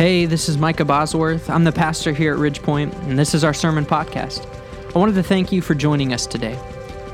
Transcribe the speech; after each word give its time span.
Hey, 0.00 0.24
this 0.24 0.48
is 0.48 0.56
Micah 0.56 0.86
Bosworth. 0.86 1.50
I'm 1.50 1.64
the 1.64 1.72
pastor 1.72 2.14
here 2.14 2.32
at 2.32 2.38
Ridge 2.38 2.62
Point, 2.62 2.94
and 3.02 3.18
this 3.18 3.34
is 3.34 3.44
our 3.44 3.52
sermon 3.52 3.84
podcast. 3.84 4.46
I 4.96 4.98
wanted 4.98 5.14
to 5.16 5.22
thank 5.22 5.52
you 5.52 5.60
for 5.60 5.74
joining 5.74 6.14
us 6.14 6.26
today. 6.26 6.54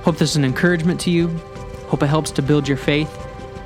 Hope 0.05 0.19
this 0.19 0.31
is 0.31 0.37
an 0.37 0.45
encouragement 0.45 1.01
to 1.01 1.11
you. 1.11 1.27
Hope 1.89 2.05
it 2.05 2.07
helps 2.07 2.31
to 2.31 2.43
build 2.43 2.69
your 2.69 2.77
faith. 2.77 3.11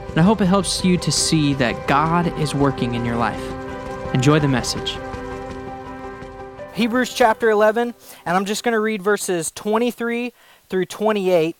And 0.08 0.16
I 0.16 0.22
hope 0.22 0.40
it 0.40 0.46
helps 0.46 0.86
you 0.86 0.96
to 0.96 1.12
see 1.12 1.52
that 1.52 1.86
God 1.86 2.28
is 2.40 2.54
working 2.54 2.94
in 2.94 3.04
your 3.04 3.16
life. 3.16 3.44
Enjoy 4.14 4.40
the 4.40 4.48
message. 4.48 4.96
Hebrews 6.72 7.12
chapter 7.12 7.50
11, 7.50 7.92
and 8.24 8.36
I'm 8.38 8.46
just 8.46 8.64
going 8.64 8.72
to 8.72 8.80
read 8.80 9.02
verses 9.02 9.50
23 9.50 10.32
through 10.70 10.86
28, 10.86 11.56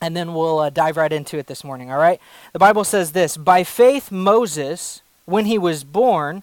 and 0.00 0.16
then 0.16 0.32
we'll 0.32 0.60
uh, 0.60 0.70
dive 0.70 0.96
right 0.96 1.12
into 1.12 1.36
it 1.36 1.46
this 1.46 1.62
morning, 1.62 1.92
all 1.92 1.98
right? 1.98 2.18
The 2.54 2.58
Bible 2.58 2.84
says 2.84 3.12
this 3.12 3.36
By 3.36 3.64
faith, 3.64 4.10
Moses, 4.10 5.02
when 5.26 5.44
he 5.44 5.58
was 5.58 5.84
born, 5.84 6.42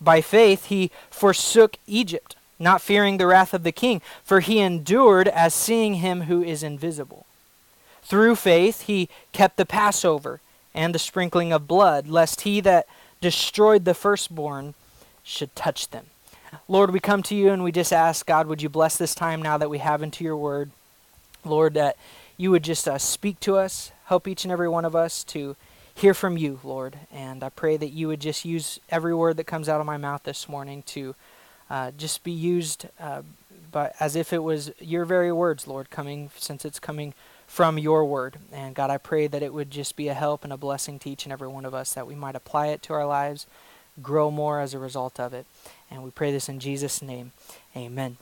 By 0.00 0.20
faith 0.20 0.66
he 0.66 0.90
forsook 1.10 1.76
Egypt, 1.86 2.36
not 2.58 2.82
fearing 2.82 3.16
the 3.16 3.26
wrath 3.26 3.54
of 3.54 3.62
the 3.62 3.72
king, 3.72 4.02
for 4.22 4.40
he 4.40 4.58
endured 4.60 5.28
as 5.28 5.54
seeing 5.54 5.94
him 5.94 6.22
who 6.22 6.42
is 6.42 6.62
invisible. 6.62 7.26
Through 8.02 8.36
faith 8.36 8.82
he 8.82 9.08
kept 9.32 9.56
the 9.56 9.66
Passover 9.66 10.40
and 10.74 10.94
the 10.94 10.98
sprinkling 10.98 11.52
of 11.52 11.68
blood, 11.68 12.08
lest 12.08 12.42
he 12.42 12.60
that 12.60 12.86
destroyed 13.20 13.84
the 13.84 13.94
firstborn 13.94 14.74
should 15.22 15.54
touch 15.56 15.88
them. 15.88 16.06
Lord, 16.68 16.90
we 16.92 17.00
come 17.00 17.22
to 17.24 17.34
you 17.34 17.50
and 17.50 17.64
we 17.64 17.72
just 17.72 17.92
ask, 17.92 18.26
God, 18.26 18.46
would 18.46 18.62
you 18.62 18.68
bless 18.68 18.96
this 18.96 19.14
time 19.14 19.40
now 19.40 19.58
that 19.58 19.70
we 19.70 19.78
have 19.78 20.02
into 20.02 20.22
your 20.22 20.36
word? 20.36 20.70
Lord, 21.44 21.74
that 21.74 21.96
you 22.36 22.50
would 22.50 22.64
just 22.64 22.86
uh, 22.86 22.98
speak 22.98 23.40
to 23.40 23.56
us, 23.56 23.92
help 24.06 24.28
each 24.28 24.44
and 24.44 24.52
every 24.52 24.68
one 24.68 24.84
of 24.84 24.94
us 24.94 25.24
to 25.24 25.56
hear 25.94 26.14
from 26.14 26.36
you, 26.36 26.60
Lord. 26.62 26.98
And 27.12 27.42
I 27.42 27.48
pray 27.48 27.76
that 27.76 27.90
you 27.90 28.08
would 28.08 28.20
just 28.20 28.44
use 28.44 28.80
every 28.90 29.14
word 29.14 29.36
that 29.36 29.44
comes 29.44 29.68
out 29.68 29.80
of 29.80 29.86
my 29.86 29.96
mouth 29.96 30.22
this 30.24 30.48
morning 30.48 30.82
to 30.88 31.14
uh, 31.70 31.92
just 31.96 32.22
be 32.24 32.32
used 32.32 32.86
uh, 33.00 33.22
but 33.74 33.92
as 33.98 34.14
if 34.14 34.32
it 34.32 34.38
was 34.38 34.70
your 34.78 35.04
very 35.04 35.32
words, 35.32 35.66
Lord, 35.66 35.90
coming 35.90 36.30
since 36.36 36.64
it's 36.64 36.78
coming 36.78 37.12
from 37.48 37.76
your 37.76 38.04
word. 38.04 38.36
And 38.52 38.72
God, 38.72 38.88
I 38.88 38.98
pray 38.98 39.26
that 39.26 39.42
it 39.42 39.52
would 39.52 39.72
just 39.72 39.96
be 39.96 40.06
a 40.06 40.14
help 40.14 40.44
and 40.44 40.52
a 40.52 40.56
blessing 40.56 41.00
to 41.00 41.10
each 41.10 41.24
and 41.24 41.32
every 41.32 41.48
one 41.48 41.64
of 41.64 41.74
us, 41.74 41.92
that 41.92 42.06
we 42.06 42.14
might 42.14 42.36
apply 42.36 42.68
it 42.68 42.82
to 42.84 42.92
our 42.92 43.04
lives, 43.04 43.48
grow 44.00 44.30
more 44.30 44.60
as 44.60 44.74
a 44.74 44.78
result 44.78 45.18
of 45.18 45.34
it. 45.34 45.44
And 45.90 46.04
we 46.04 46.12
pray 46.12 46.30
this 46.30 46.48
in 46.48 46.60
Jesus' 46.60 47.02
name. 47.02 47.32
Amen. 47.76 48.16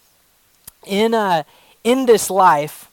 In, 0.86 1.12
uh, 1.12 1.42
in 1.84 2.07
this 2.07 2.31
life, 2.31 2.91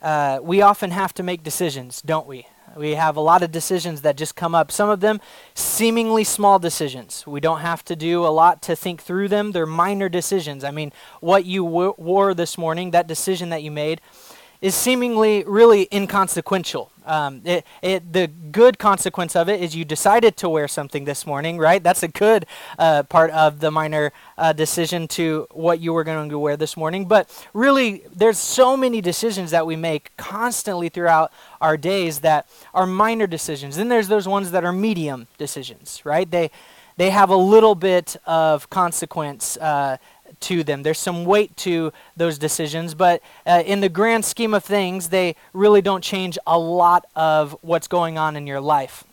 uh, 0.00 0.38
we 0.40 0.62
often 0.62 0.92
have 0.92 1.12
to 1.12 1.22
make 1.22 1.44
decisions, 1.44 2.00
don't 2.00 2.26
we? 2.26 2.46
We 2.76 2.94
have 2.94 3.16
a 3.16 3.20
lot 3.20 3.42
of 3.42 3.50
decisions 3.50 4.02
that 4.02 4.16
just 4.16 4.36
come 4.36 4.54
up. 4.54 4.70
Some 4.70 4.88
of 4.88 5.00
them 5.00 5.20
seemingly 5.54 6.24
small 6.24 6.58
decisions. 6.58 7.26
We 7.26 7.40
don't 7.40 7.60
have 7.60 7.84
to 7.86 7.96
do 7.96 8.24
a 8.24 8.28
lot 8.28 8.62
to 8.62 8.76
think 8.76 9.02
through 9.02 9.28
them. 9.28 9.52
They're 9.52 9.66
minor 9.66 10.08
decisions. 10.08 10.64
I 10.64 10.70
mean, 10.70 10.92
what 11.20 11.44
you 11.44 11.64
w- 11.64 11.94
wore 11.96 12.34
this 12.34 12.56
morning, 12.56 12.90
that 12.92 13.06
decision 13.06 13.48
that 13.50 13.62
you 13.62 13.70
made, 13.70 14.00
is 14.60 14.74
seemingly 14.74 15.44
really 15.46 15.88
inconsequential. 15.92 16.90
Um, 17.06 17.40
it, 17.44 17.64
it, 17.80 18.12
the 18.12 18.26
good 18.26 18.78
consequence 18.78 19.34
of 19.34 19.48
it 19.48 19.62
is 19.62 19.74
you 19.74 19.84
decided 19.84 20.36
to 20.38 20.48
wear 20.48 20.68
something 20.68 21.06
this 21.06 21.26
morning, 21.26 21.56
right? 21.56 21.82
That's 21.82 22.02
a 22.02 22.08
good 22.08 22.44
uh, 22.78 23.04
part 23.04 23.30
of 23.30 23.60
the 23.60 23.70
minor 23.70 24.12
uh, 24.36 24.52
decision 24.52 25.08
to 25.08 25.46
what 25.52 25.80
you 25.80 25.94
were 25.94 26.04
going 26.04 26.28
to 26.28 26.38
wear 26.38 26.56
this 26.58 26.76
morning. 26.76 27.06
But 27.06 27.30
really, 27.54 28.02
there's 28.14 28.38
so 28.38 28.76
many 28.76 29.00
decisions 29.00 29.52
that 29.52 29.66
we 29.66 29.74
make 29.74 30.14
constantly 30.18 30.90
throughout 30.90 31.32
our 31.62 31.78
days 31.78 32.20
that 32.20 32.46
are 32.74 32.86
minor 32.86 33.26
decisions. 33.26 33.76
Then 33.76 33.88
there's 33.88 34.08
those 34.08 34.28
ones 34.28 34.50
that 34.50 34.64
are 34.64 34.72
medium 34.72 35.28
decisions, 35.38 36.02
right? 36.04 36.30
They 36.30 36.50
they 36.98 37.10
have 37.10 37.30
a 37.30 37.36
little 37.36 37.76
bit 37.76 38.16
of 38.26 38.68
consequence. 38.70 39.56
Uh, 39.56 39.98
to 40.40 40.64
them. 40.64 40.82
There's 40.82 40.98
some 40.98 41.24
weight 41.24 41.56
to 41.58 41.92
those 42.16 42.38
decisions, 42.38 42.94
but 42.94 43.22
uh, 43.46 43.62
in 43.64 43.80
the 43.80 43.88
grand 43.88 44.24
scheme 44.24 44.54
of 44.54 44.64
things, 44.64 45.08
they 45.08 45.36
really 45.52 45.82
don't 45.82 46.02
change 46.02 46.38
a 46.46 46.58
lot 46.58 47.06
of 47.16 47.56
what's 47.60 47.88
going 47.88 48.18
on 48.18 48.36
in 48.36 48.46
your 48.46 48.60
life. 48.60 49.04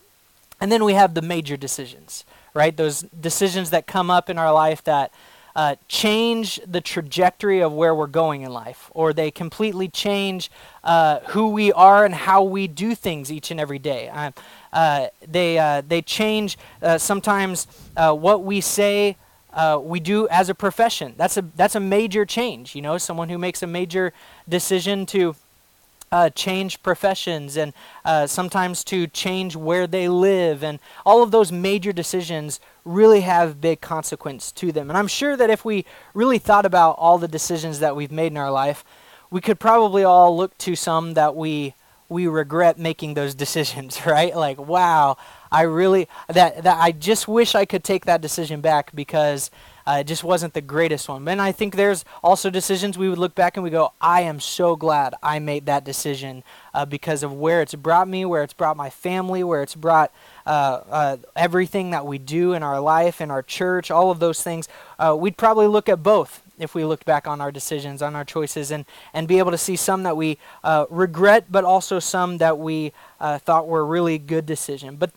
And 0.60 0.72
then 0.72 0.84
we 0.84 0.94
have 0.94 1.14
the 1.14 1.22
major 1.22 1.56
decisions, 1.56 2.24
right? 2.54 2.76
Those 2.76 3.02
decisions 3.02 3.70
that 3.70 3.86
come 3.86 4.10
up 4.10 4.30
in 4.30 4.38
our 4.38 4.52
life 4.52 4.82
that 4.84 5.12
uh, 5.56 5.74
change 5.88 6.60
the 6.66 6.82
trajectory 6.82 7.60
of 7.60 7.72
where 7.72 7.94
we're 7.94 8.06
going 8.06 8.42
in 8.42 8.52
life, 8.52 8.90
or 8.92 9.14
they 9.14 9.30
completely 9.30 9.88
change 9.88 10.50
uh, 10.84 11.20
who 11.28 11.48
we 11.48 11.72
are 11.72 12.04
and 12.04 12.14
how 12.14 12.42
we 12.42 12.68
do 12.68 12.94
things 12.94 13.32
each 13.32 13.50
and 13.50 13.58
every 13.58 13.78
day. 13.78 14.08
Uh, 14.08 14.30
uh 14.72 15.06
they, 15.26 15.58
uh, 15.58 15.80
they 15.88 16.02
change 16.02 16.58
uh, 16.82 16.98
sometimes 16.98 17.66
what 17.96 18.44
we 18.44 18.60
say 18.60 19.16
uh, 19.56 19.80
we 19.82 19.98
do 19.98 20.28
as 20.28 20.48
a 20.48 20.54
profession. 20.54 21.14
That's 21.16 21.36
a 21.36 21.42
that's 21.56 21.74
a 21.74 21.80
major 21.80 22.24
change. 22.26 22.76
You 22.76 22.82
know, 22.82 22.98
someone 22.98 23.30
who 23.30 23.38
makes 23.38 23.62
a 23.62 23.66
major 23.66 24.12
decision 24.48 25.06
to 25.06 25.34
uh, 26.12 26.30
change 26.30 26.82
professions 26.82 27.56
and 27.56 27.72
uh, 28.04 28.26
sometimes 28.26 28.84
to 28.84 29.06
change 29.08 29.56
where 29.56 29.86
they 29.86 30.08
live, 30.08 30.62
and 30.62 30.78
all 31.04 31.22
of 31.22 31.30
those 31.30 31.50
major 31.50 31.92
decisions 31.92 32.60
really 32.84 33.22
have 33.22 33.60
big 33.60 33.80
consequence 33.80 34.52
to 34.52 34.70
them. 34.70 34.90
And 34.90 34.96
I'm 34.96 35.08
sure 35.08 35.36
that 35.36 35.50
if 35.50 35.64
we 35.64 35.86
really 36.14 36.38
thought 36.38 36.66
about 36.66 36.92
all 36.98 37.18
the 37.18 37.26
decisions 37.26 37.80
that 37.80 37.96
we've 37.96 38.12
made 38.12 38.28
in 38.32 38.36
our 38.36 38.52
life, 38.52 38.84
we 39.30 39.40
could 39.40 39.58
probably 39.58 40.04
all 40.04 40.36
look 40.36 40.56
to 40.58 40.76
some 40.76 41.14
that 41.14 41.34
we 41.34 41.74
we 42.08 42.26
regret 42.26 42.78
making 42.78 43.14
those 43.14 43.34
decisions, 43.44 44.04
right? 44.06 44.36
Like, 44.36 44.58
wow, 44.58 45.16
I 45.56 45.62
really 45.62 46.06
that 46.28 46.64
that 46.64 46.76
I 46.78 46.92
just 46.92 47.26
wish 47.26 47.54
I 47.54 47.64
could 47.64 47.82
take 47.82 48.04
that 48.04 48.20
decision 48.20 48.60
back 48.60 48.94
because 48.94 49.50
uh, 49.86 49.98
it 50.00 50.06
just 50.06 50.22
wasn't 50.22 50.52
the 50.52 50.60
greatest 50.60 51.08
one. 51.08 51.26
And 51.26 51.40
I 51.40 51.50
think 51.50 51.76
there's 51.76 52.04
also 52.22 52.50
decisions 52.50 52.98
we 52.98 53.08
would 53.08 53.18
look 53.18 53.34
back 53.34 53.56
and 53.56 53.64
we 53.64 53.70
go, 53.70 53.92
I 53.98 54.20
am 54.22 54.38
so 54.38 54.76
glad 54.76 55.14
I 55.22 55.38
made 55.38 55.64
that 55.64 55.82
decision 55.82 56.44
uh, 56.74 56.84
because 56.84 57.22
of 57.22 57.32
where 57.32 57.62
it's 57.62 57.74
brought 57.74 58.06
me, 58.06 58.26
where 58.26 58.42
it's 58.42 58.52
brought 58.52 58.76
my 58.76 58.90
family, 58.90 59.42
where 59.42 59.62
it's 59.62 59.74
brought 59.74 60.12
uh, 60.44 60.80
uh 60.90 61.16
everything 61.34 61.90
that 61.92 62.04
we 62.04 62.18
do 62.18 62.52
in 62.52 62.62
our 62.62 62.78
life, 62.78 63.22
in 63.22 63.30
our 63.30 63.42
church, 63.42 63.90
all 63.90 64.10
of 64.10 64.18
those 64.18 64.42
things. 64.42 64.68
Uh, 64.98 65.16
we'd 65.18 65.38
probably 65.38 65.68
look 65.68 65.88
at 65.88 66.02
both 66.02 66.42
if 66.58 66.74
we 66.74 66.84
looked 66.84 67.04
back 67.04 67.26
on 67.26 67.40
our 67.40 67.52
decisions, 67.52 68.02
on 68.02 68.14
our 68.14 68.24
choices, 68.24 68.70
and, 68.70 68.84
and 69.12 69.28
be 69.28 69.38
able 69.38 69.50
to 69.50 69.58
see 69.58 69.76
some 69.76 70.02
that 70.04 70.16
we 70.16 70.38
uh, 70.64 70.86
regret, 70.90 71.46
but 71.50 71.64
also 71.64 71.98
some 71.98 72.38
that 72.38 72.58
we 72.58 72.92
uh, 73.20 73.38
thought 73.38 73.66
were 73.66 73.84
really 73.84 74.18
good 74.18 74.46
decision. 74.46 74.96
But 74.96 75.10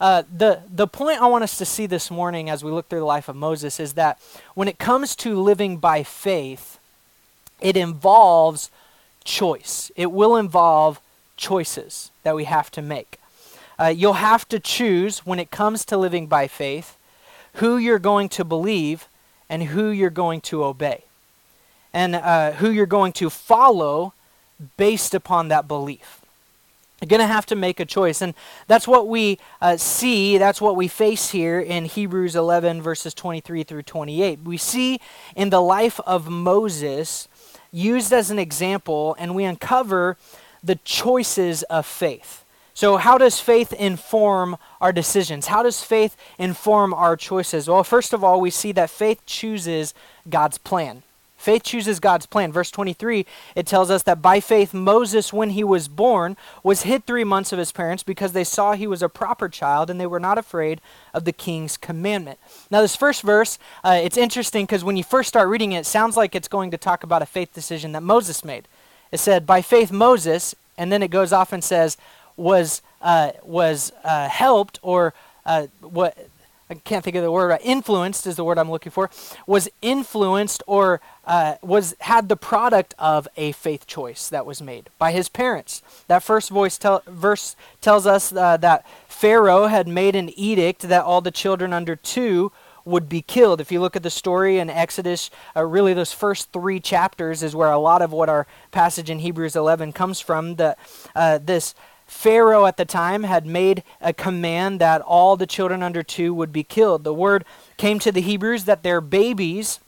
uh, 0.00 0.22
the, 0.34 0.62
the 0.68 0.86
point 0.86 1.20
I 1.20 1.26
want 1.26 1.44
us 1.44 1.58
to 1.58 1.64
see 1.64 1.86
this 1.86 2.10
morning 2.10 2.50
as 2.50 2.64
we 2.64 2.70
look 2.70 2.88
through 2.88 3.00
the 3.00 3.04
life 3.04 3.28
of 3.28 3.36
Moses 3.36 3.78
is 3.78 3.94
that 3.94 4.20
when 4.54 4.68
it 4.68 4.78
comes 4.78 5.14
to 5.16 5.40
living 5.40 5.76
by 5.76 6.02
faith, 6.02 6.78
it 7.60 7.76
involves 7.76 8.70
choice. 9.24 9.90
It 9.96 10.10
will 10.10 10.36
involve 10.36 11.00
choices 11.36 12.10
that 12.22 12.34
we 12.34 12.44
have 12.44 12.70
to 12.72 12.82
make. 12.82 13.18
Uh, 13.78 13.86
you'll 13.86 14.14
have 14.14 14.48
to 14.48 14.60
choose 14.60 15.24
when 15.26 15.38
it 15.38 15.50
comes 15.50 15.84
to 15.86 15.96
living 15.96 16.26
by 16.26 16.46
faith 16.46 16.96
who 17.54 17.76
you're 17.78 17.98
going 17.98 18.28
to 18.28 18.44
believe 18.44 19.08
and 19.50 19.64
who 19.64 19.90
you're 19.90 20.08
going 20.08 20.40
to 20.40 20.64
obey, 20.64 21.04
and 21.92 22.14
uh, 22.14 22.52
who 22.52 22.70
you're 22.70 22.86
going 22.86 23.12
to 23.12 23.28
follow 23.28 24.14
based 24.78 25.12
upon 25.12 25.48
that 25.48 25.68
belief. 25.68 26.20
You're 27.00 27.08
going 27.08 27.20
to 27.20 27.26
have 27.26 27.46
to 27.46 27.56
make 27.56 27.80
a 27.80 27.86
choice. 27.86 28.20
And 28.20 28.34
that's 28.66 28.86
what 28.86 29.08
we 29.08 29.38
uh, 29.60 29.78
see, 29.78 30.36
that's 30.38 30.60
what 30.60 30.76
we 30.76 30.86
face 30.86 31.30
here 31.30 31.58
in 31.58 31.86
Hebrews 31.86 32.36
11, 32.36 32.82
verses 32.82 33.14
23 33.14 33.62
through 33.62 33.82
28. 33.82 34.40
We 34.42 34.58
see 34.58 35.00
in 35.34 35.50
the 35.50 35.62
life 35.62 35.98
of 36.00 36.28
Moses 36.28 37.26
used 37.72 38.12
as 38.12 38.30
an 38.30 38.38
example, 38.38 39.16
and 39.18 39.34
we 39.34 39.44
uncover 39.44 40.18
the 40.62 40.76
choices 40.84 41.62
of 41.64 41.86
faith. 41.86 42.44
So, 42.74 42.96
how 42.96 43.18
does 43.18 43.40
faith 43.40 43.72
inform 43.72 44.56
our 44.80 44.92
decisions? 44.92 45.48
How 45.48 45.62
does 45.62 45.82
faith 45.82 46.16
inform 46.38 46.94
our 46.94 47.16
choices? 47.16 47.68
Well, 47.68 47.84
first 47.84 48.12
of 48.12 48.24
all, 48.24 48.40
we 48.40 48.50
see 48.50 48.72
that 48.72 48.90
faith 48.90 49.24
chooses 49.26 49.94
God's 50.28 50.58
plan. 50.58 51.02
Faith 51.40 51.62
chooses 51.62 52.00
God's 52.00 52.26
plan. 52.26 52.52
Verse 52.52 52.70
23, 52.70 53.24
it 53.56 53.66
tells 53.66 53.90
us 53.90 54.02
that 54.02 54.20
by 54.20 54.40
faith, 54.40 54.74
Moses, 54.74 55.32
when 55.32 55.50
he 55.50 55.64
was 55.64 55.88
born, 55.88 56.36
was 56.62 56.82
hid 56.82 57.06
three 57.06 57.24
months 57.24 57.50
of 57.50 57.58
his 57.58 57.72
parents 57.72 58.02
because 58.02 58.32
they 58.32 58.44
saw 58.44 58.74
he 58.74 58.86
was 58.86 59.02
a 59.02 59.08
proper 59.08 59.48
child 59.48 59.88
and 59.88 59.98
they 59.98 60.06
were 60.06 60.20
not 60.20 60.36
afraid 60.36 60.82
of 61.14 61.24
the 61.24 61.32
king's 61.32 61.78
commandment. 61.78 62.38
Now, 62.70 62.82
this 62.82 62.94
first 62.94 63.22
verse, 63.22 63.58
uh, 63.82 63.98
it's 64.02 64.18
interesting 64.18 64.66
because 64.66 64.84
when 64.84 64.98
you 64.98 65.02
first 65.02 65.30
start 65.30 65.48
reading 65.48 65.72
it, 65.72 65.80
it 65.80 65.86
sounds 65.86 66.14
like 66.14 66.34
it's 66.34 66.46
going 66.46 66.70
to 66.72 66.76
talk 66.76 67.04
about 67.04 67.22
a 67.22 67.26
faith 67.26 67.54
decision 67.54 67.92
that 67.92 68.02
Moses 68.02 68.44
made. 68.44 68.68
It 69.10 69.18
said, 69.18 69.46
by 69.46 69.62
faith, 69.62 69.90
Moses, 69.90 70.54
and 70.76 70.92
then 70.92 71.02
it 71.02 71.10
goes 71.10 71.32
off 71.32 71.54
and 71.54 71.64
says, 71.64 71.96
was, 72.36 72.82
uh, 73.00 73.32
was 73.42 73.92
uh, 74.04 74.28
helped 74.28 74.78
or 74.82 75.14
uh, 75.44 75.66
what 75.80 76.16
I 76.70 76.74
can't 76.74 77.02
think 77.02 77.16
of 77.16 77.24
the 77.24 77.32
word, 77.32 77.50
uh, 77.50 77.58
influenced 77.64 78.28
is 78.28 78.36
the 78.36 78.44
word 78.44 78.56
I'm 78.56 78.70
looking 78.70 78.92
for, 78.92 79.10
was 79.44 79.68
influenced 79.82 80.62
or 80.68 81.00
uh, 81.26 81.56
was 81.62 81.96
had 81.98 82.28
the 82.28 82.36
product 82.36 82.94
of 82.96 83.26
a 83.36 83.50
faith 83.52 83.88
choice 83.88 84.28
that 84.28 84.46
was 84.46 84.62
made 84.62 84.88
by 84.96 85.10
his 85.10 85.28
parents. 85.28 85.82
That 86.06 86.22
first 86.22 86.48
voice 86.48 86.78
tell, 86.78 87.02
verse 87.08 87.56
tells 87.80 88.06
us 88.06 88.32
uh, 88.32 88.56
that 88.58 88.86
Pharaoh 89.08 89.66
had 89.66 89.88
made 89.88 90.14
an 90.14 90.30
edict 90.38 90.82
that 90.82 91.02
all 91.02 91.20
the 91.20 91.32
children 91.32 91.72
under 91.72 91.96
two 91.96 92.52
would 92.84 93.08
be 93.08 93.20
killed. 93.20 93.60
If 93.60 93.72
you 93.72 93.80
look 93.80 93.96
at 93.96 94.04
the 94.04 94.10
story 94.10 94.58
in 94.58 94.70
Exodus, 94.70 95.30
uh, 95.56 95.64
really 95.64 95.92
those 95.92 96.12
first 96.12 96.52
three 96.52 96.78
chapters 96.78 97.42
is 97.42 97.54
where 97.54 97.70
a 97.70 97.78
lot 97.78 98.00
of 98.00 98.12
what 98.12 98.28
our 98.28 98.46
passage 98.70 99.10
in 99.10 99.18
Hebrews 99.18 99.56
11 99.56 99.92
comes 99.92 100.20
from. 100.20 100.54
That 100.54 100.78
uh, 101.14 101.38
this 101.38 101.74
Pharaoh 102.10 102.66
at 102.66 102.76
the 102.76 102.84
time 102.84 103.22
had 103.22 103.46
made 103.46 103.82
a 104.00 104.12
command 104.12 104.78
that 104.80 105.00
all 105.00 105.36
the 105.36 105.46
children 105.46 105.82
under 105.82 106.02
two 106.02 106.34
would 106.34 106.52
be 106.52 106.64
killed. 106.64 107.02
The 107.02 107.14
word 107.14 107.44
came 107.78 107.98
to 108.00 108.12
the 108.12 108.20
Hebrews 108.20 108.64
that 108.64 108.82
their 108.82 109.00
babies, 109.00 109.78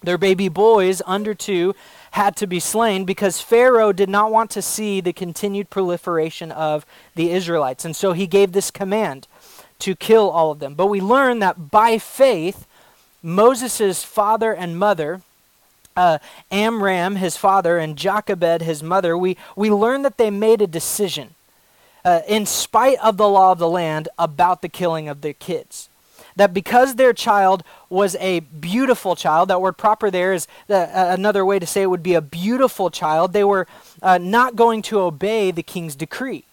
their 0.00 0.18
baby 0.18 0.48
boys 0.48 1.00
under 1.06 1.34
two, 1.34 1.74
had 2.12 2.36
to 2.36 2.46
be 2.46 2.60
slain 2.60 3.04
because 3.04 3.40
Pharaoh 3.40 3.92
did 3.92 4.10
not 4.10 4.30
want 4.30 4.50
to 4.52 4.62
see 4.62 5.00
the 5.00 5.14
continued 5.14 5.70
proliferation 5.70 6.52
of 6.52 6.86
the 7.16 7.32
Israelites. 7.32 7.84
And 7.84 7.96
so 7.96 8.12
he 8.12 8.28
gave 8.28 8.52
this 8.52 8.70
command 8.70 9.26
to 9.80 9.96
kill 9.96 10.30
all 10.30 10.52
of 10.52 10.60
them. 10.60 10.74
But 10.74 10.86
we 10.86 11.00
learn 11.00 11.40
that 11.40 11.70
by 11.70 11.98
faith, 11.98 12.66
Moses' 13.22 14.04
father 14.04 14.54
and 14.54 14.78
mother, 14.78 15.22
uh, 15.96 16.18
Amram, 16.52 17.16
his 17.16 17.36
father, 17.36 17.78
and 17.78 17.96
Jochebed, 17.96 18.62
his 18.62 18.82
mother, 18.82 19.18
we, 19.18 19.36
we 19.56 19.70
learn 19.70 20.02
that 20.02 20.18
they 20.18 20.30
made 20.30 20.60
a 20.60 20.68
decision 20.68 21.34
uh, 22.04 22.20
in 22.28 22.46
spite 22.46 22.98
of 23.02 23.16
the 23.16 23.28
law 23.28 23.52
of 23.52 23.58
the 23.58 23.68
land, 23.68 24.08
about 24.18 24.62
the 24.62 24.68
killing 24.68 25.08
of 25.08 25.20
their 25.20 25.32
kids. 25.32 25.88
That 26.36 26.52
because 26.52 26.96
their 26.96 27.12
child 27.12 27.62
was 27.88 28.16
a 28.16 28.40
beautiful 28.40 29.14
child, 29.14 29.48
that 29.48 29.60
word 29.60 29.76
proper 29.76 30.10
there 30.10 30.32
is 30.32 30.48
uh, 30.68 30.86
another 30.90 31.44
way 31.44 31.58
to 31.58 31.66
say 31.66 31.82
it 31.82 31.90
would 31.90 32.02
be 32.02 32.14
a 32.14 32.20
beautiful 32.20 32.90
child, 32.90 33.32
they 33.32 33.44
were 33.44 33.66
uh, 34.02 34.18
not 34.18 34.56
going 34.56 34.82
to 34.82 35.00
obey 35.00 35.50
the 35.50 35.62
king's 35.62 35.94
decree. 35.94 36.44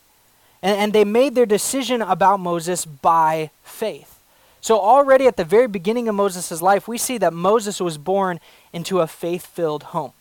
And, 0.61 0.77
and 0.77 0.93
they 0.93 1.03
made 1.03 1.33
their 1.33 1.47
decision 1.47 2.01
about 2.01 2.39
Moses 2.39 2.85
by 2.85 3.49
faith. 3.63 4.19
So, 4.63 4.79
already 4.79 5.25
at 5.25 5.37
the 5.37 5.43
very 5.43 5.67
beginning 5.67 6.07
of 6.07 6.13
Moses' 6.13 6.61
life, 6.61 6.87
we 6.87 6.99
see 6.99 7.17
that 7.17 7.33
Moses 7.33 7.79
was 7.79 7.97
born 7.97 8.39
into 8.71 8.99
a 8.99 9.07
faith 9.07 9.47
filled 9.47 9.83
home. 9.83 10.13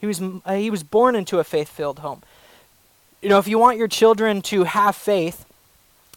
He 0.00 0.06
was, 0.06 0.22
uh, 0.22 0.54
he 0.54 0.70
was 0.70 0.84
born 0.84 1.16
into 1.16 1.40
a 1.40 1.44
faith 1.44 1.68
filled 1.68 1.98
home. 1.98 2.22
You 3.22 3.28
know, 3.28 3.38
if 3.38 3.46
you 3.46 3.56
want 3.56 3.78
your 3.78 3.88
children 3.88 4.42
to 4.42 4.64
have 4.64 4.96
faith, 4.96 5.46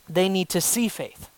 they 0.09 0.27
need 0.27 0.49
to 0.49 0.59
see 0.59 0.89
faith. 0.89 1.29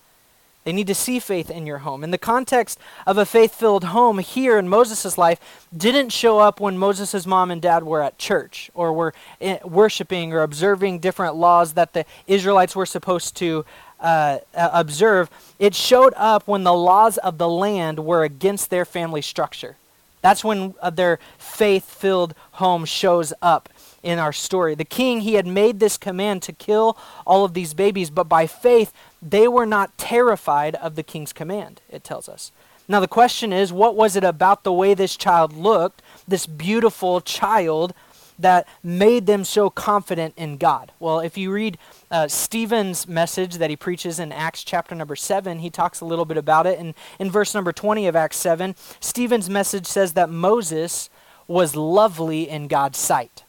They 0.64 0.72
need 0.74 0.88
to 0.88 0.96
see 0.96 1.19
faith 1.19 1.50
in 1.50 1.66
your 1.66 1.80
home. 1.80 2.04
In 2.04 2.12
the 2.12 2.18
context 2.18 2.80
of 3.06 3.18
a 3.18 3.25
faith 3.25 3.54
filled 3.54 3.86
home 3.86 4.19
here 4.19 4.58
in 4.58 4.69
Moses' 4.69 5.18
life, 5.18 5.40
didn't 5.75 6.10
show 6.10 6.40
up 6.40 6.60
when 6.62 6.78
Moses' 6.78 7.25
mom 7.25 7.52
and 7.52 7.62
dad 7.62 7.84
were 7.84 8.02
at 8.02 8.18
church 8.18 8.72
or 8.74 8.94
were 8.94 9.14
eh, 9.42 9.60
worshiping 9.64 10.34
or 10.34 10.42
observing 10.42 11.00
different 11.00 11.36
laws 11.36 11.74
that 11.74 11.92
the 11.94 12.06
Israelites 12.28 12.75
were 12.75 12.86
supposed 12.86 13.36
to 13.38 13.66
uh, 14.00 14.40
uh, 14.54 14.70
observe. 14.74 15.30
It 15.60 15.75
showed 15.75 16.13
up 16.16 16.48
when 16.48 16.63
the 16.63 16.74
laws 16.74 17.18
of 17.18 17.38
the 17.38 17.50
land 17.50 18.00
were 18.00 18.24
against 18.24 18.70
their 18.70 18.86
family 18.86 19.22
structure. 19.22 19.75
That's 20.22 20.44
when 20.44 20.75
uh, 20.81 20.90
their 20.90 21.20
faith 21.38 21.86
filled 21.86 22.36
home 22.54 22.86
shows 22.86 23.34
up 23.42 23.70
in 24.04 24.20
our 24.20 24.34
story. 24.34 24.76
The 24.76 24.86
king, 24.86 25.22
he 25.22 25.34
had 25.34 25.48
made 25.48 25.80
this 25.80 25.98
command 25.98 26.42
to 26.44 26.54
kill 26.54 26.98
all 27.26 27.44
of 27.44 27.54
these 27.54 27.74
babies, 27.74 28.10
but 28.10 28.30
by 28.30 28.48
faith, 28.48 28.94
they 29.22 29.48
were 29.48 29.66
not 29.66 29.98
terrified 29.98 30.76
of 30.76 30.96
the 30.96 31.04
king's 31.04 31.34
command, 31.34 31.82
it 31.90 32.04
tells 32.04 32.30
us. 32.30 32.52
Now, 32.88 33.00
the 33.00 33.08
question 33.08 33.52
is 33.52 33.74
what 33.74 33.96
was 33.96 34.16
it 34.16 34.24
about 34.24 34.64
the 34.64 34.72
way 34.72 34.94
this 34.94 35.18
child 35.18 35.54
looked, 35.54 36.02
this 36.28 36.46
beautiful 36.46 37.20
child, 37.20 37.94
that 38.40 38.68
made 38.84 39.26
them 39.26 39.44
so 39.44 39.70
confident 39.70 40.34
in 40.38 40.58
God? 40.58 40.92
Well, 41.00 41.20
if 41.20 41.38
you 41.38 41.52
read 41.52 41.78
uh, 42.10 42.28
Stephen's 42.28 43.08
message 43.08 43.56
that 43.56 43.70
he 43.70 43.76
preaches 43.76 44.20
in 44.20 44.32
Acts 44.32 44.64
chapter 44.64 44.96
number 44.96 45.16
7, 45.16 45.60
he 45.60 45.70
talks 45.70 46.00
a 46.00 46.06
little 46.06 46.24
bit 46.24 46.38
about 46.38 46.66
it. 46.66 46.80
And 46.80 46.94
in 47.20 47.30
verse 47.30 47.54
number 47.54 47.74
20 47.74 48.08
of 48.08 48.16
Acts 48.16 48.38
7, 48.38 48.76
Stephen's 49.00 49.50
message 49.50 49.86
says 49.86 50.14
that 50.14 50.30
Moses 50.30 51.10
was 51.48 51.76
lovely 51.76 52.48
in 52.48 52.68
God's 52.68 52.98
sight. 52.98 53.44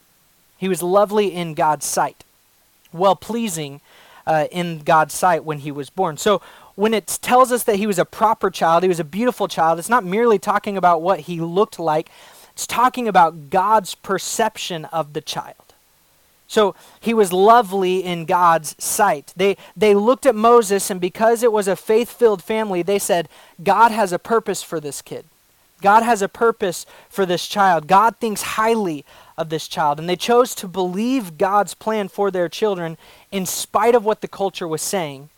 He 0.58 0.68
was 0.68 0.82
lovely 0.82 1.34
in 1.34 1.54
God's 1.54 1.86
sight, 1.86 2.24
well 2.92 3.16
pleasing 3.16 3.80
uh, 4.26 4.46
in 4.50 4.80
God's 4.80 5.14
sight 5.14 5.44
when 5.44 5.60
he 5.60 5.72
was 5.72 5.88
born. 5.88 6.18
So 6.18 6.42
when 6.74 6.92
it 6.92 7.18
tells 7.22 7.50
us 7.50 7.64
that 7.64 7.76
he 7.76 7.86
was 7.86 7.98
a 7.98 8.04
proper 8.04 8.50
child, 8.50 8.82
he 8.82 8.88
was 8.88 9.00
a 9.00 9.04
beautiful 9.04 9.48
child, 9.48 9.78
it's 9.78 9.88
not 9.88 10.04
merely 10.04 10.38
talking 10.38 10.76
about 10.76 11.00
what 11.00 11.20
he 11.20 11.40
looked 11.40 11.78
like, 11.78 12.10
it's 12.52 12.66
talking 12.66 13.08
about 13.08 13.50
God's 13.50 13.94
perception 13.94 14.84
of 14.86 15.12
the 15.12 15.20
child. 15.20 15.54
So 16.46 16.74
he 16.98 17.12
was 17.12 17.32
lovely 17.32 18.02
in 18.02 18.24
God's 18.24 18.74
sight. 18.82 19.34
They, 19.36 19.56
they 19.76 19.94
looked 19.94 20.24
at 20.24 20.34
Moses, 20.34 20.90
and 20.90 21.00
because 21.00 21.42
it 21.42 21.52
was 21.52 21.68
a 21.68 21.76
faith 21.76 22.10
filled 22.10 22.42
family, 22.42 22.82
they 22.82 22.98
said, 22.98 23.28
God 23.62 23.92
has 23.92 24.12
a 24.12 24.18
purpose 24.18 24.62
for 24.62 24.80
this 24.80 25.02
kid. 25.02 25.26
God 25.82 26.02
has 26.02 26.22
a 26.22 26.28
purpose 26.28 26.86
for 27.08 27.26
this 27.26 27.46
child. 27.46 27.86
God 27.86 28.16
thinks 28.16 28.42
highly 28.42 29.04
of 29.38 29.48
this 29.48 29.68
child. 29.68 29.98
And 29.98 30.08
they 30.08 30.16
chose 30.16 30.54
to 30.56 30.68
believe 30.68 31.38
God's 31.38 31.72
plan 31.72 32.08
for 32.08 32.30
their 32.30 32.48
children 32.48 32.98
in 33.32 33.46
spite 33.46 33.94
of 33.94 34.04
what 34.04 34.20
the 34.20 34.28
culture 34.28 34.68
was 34.68 34.82
saying 34.82 35.30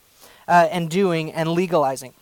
uh, 0.48 0.68
and 0.72 0.90
doing 0.90 1.30
and 1.30 1.50
legalizing. 1.50 2.14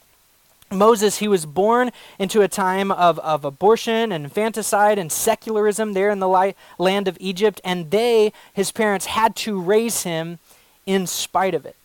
Moses, 0.70 1.18
he 1.18 1.28
was 1.28 1.46
born 1.46 1.90
into 2.18 2.42
a 2.42 2.48
time 2.48 2.92
of, 2.92 3.18
of 3.20 3.44
abortion 3.44 4.12
and 4.12 4.24
infanticide 4.24 4.98
and 4.98 5.10
secularism 5.10 5.94
there 5.94 6.10
in 6.10 6.18
the 6.18 6.28
li- 6.28 6.54
land 6.76 7.08
of 7.08 7.16
Egypt, 7.20 7.58
and 7.64 7.90
they, 7.90 8.34
his 8.52 8.70
parents, 8.70 9.06
had 9.06 9.34
to 9.36 9.58
raise 9.58 10.02
him 10.02 10.38
in 10.84 11.06
spite 11.06 11.54
of 11.54 11.64
it. 11.64 11.76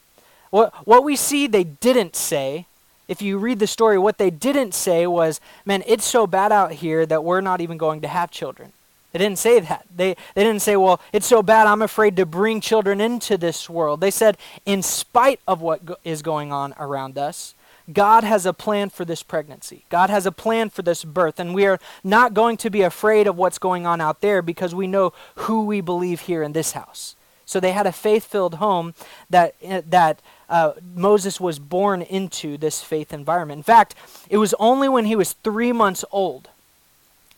What, 0.49 0.73
what 0.85 1.03
we 1.05 1.15
see 1.15 1.47
they 1.47 1.63
didn't 1.63 2.15
say, 2.15 2.65
if 3.07 3.21
you 3.21 3.37
read 3.37 3.59
the 3.59 3.67
story, 3.67 3.97
what 3.97 4.17
they 4.17 4.29
didn't 4.29 4.73
say 4.73 5.07
was, 5.07 5.39
man, 5.65 5.83
it's 5.87 6.05
so 6.05 6.27
bad 6.27 6.51
out 6.51 6.73
here 6.73 7.05
that 7.05 7.23
we're 7.23 7.41
not 7.41 7.61
even 7.61 7.77
going 7.77 8.01
to 8.01 8.07
have 8.07 8.31
children. 8.31 8.73
They 9.13 9.19
didn't 9.19 9.37
say 9.37 9.59
that. 9.59 9.85
They, 9.95 10.15
they 10.33 10.43
didn't 10.43 10.63
say, 10.63 10.75
well, 10.75 10.99
it's 11.13 11.27
so 11.27 11.43
bad, 11.43 11.67
I'm 11.67 11.83
afraid 11.83 12.15
to 12.17 12.25
bring 12.25 12.59
children 12.59 12.99
into 12.99 13.37
this 13.37 13.69
world. 13.69 14.01
They 14.01 14.11
said, 14.11 14.37
in 14.65 14.81
spite 14.81 15.39
of 15.47 15.61
what 15.61 15.85
go- 15.85 15.97
is 16.03 16.23
going 16.23 16.51
on 16.51 16.73
around 16.79 17.17
us, 17.17 17.53
God 17.91 18.23
has 18.23 18.45
a 18.45 18.53
plan 18.53 18.89
for 18.89 19.05
this 19.05 19.21
pregnancy. 19.21 19.83
God 19.89 20.09
has 20.09 20.25
a 20.25 20.31
plan 20.31 20.69
for 20.71 20.81
this 20.81 21.03
birth. 21.03 21.39
And 21.39 21.53
we 21.53 21.67
are 21.67 21.79
not 22.03 22.33
going 22.33 22.57
to 22.57 22.71
be 22.71 22.81
afraid 22.81 23.27
of 23.27 23.37
what's 23.37 23.59
going 23.59 23.85
on 23.85 24.01
out 24.01 24.21
there 24.21 24.41
because 24.41 24.73
we 24.73 24.87
know 24.87 25.13
who 25.35 25.65
we 25.65 25.79
believe 25.79 26.21
here 26.21 26.41
in 26.41 26.53
this 26.53 26.71
house. 26.71 27.15
So 27.45 27.59
they 27.59 27.73
had 27.73 27.85
a 27.85 27.91
faith 27.91 28.25
filled 28.25 28.55
home 28.55 28.95
that, 29.29 29.53
uh, 29.67 29.81
that 29.89 30.21
uh, 30.49 30.73
Moses 30.95 31.39
was 31.39 31.59
born 31.59 32.01
into 32.01 32.57
this 32.57 32.81
faith 32.81 33.13
environment. 33.13 33.59
In 33.59 33.63
fact, 33.63 33.95
it 34.29 34.37
was 34.37 34.55
only 34.55 34.89
when 34.89 35.05
he 35.05 35.15
was 35.15 35.33
three 35.33 35.73
months 35.73 36.03
old 36.09 36.49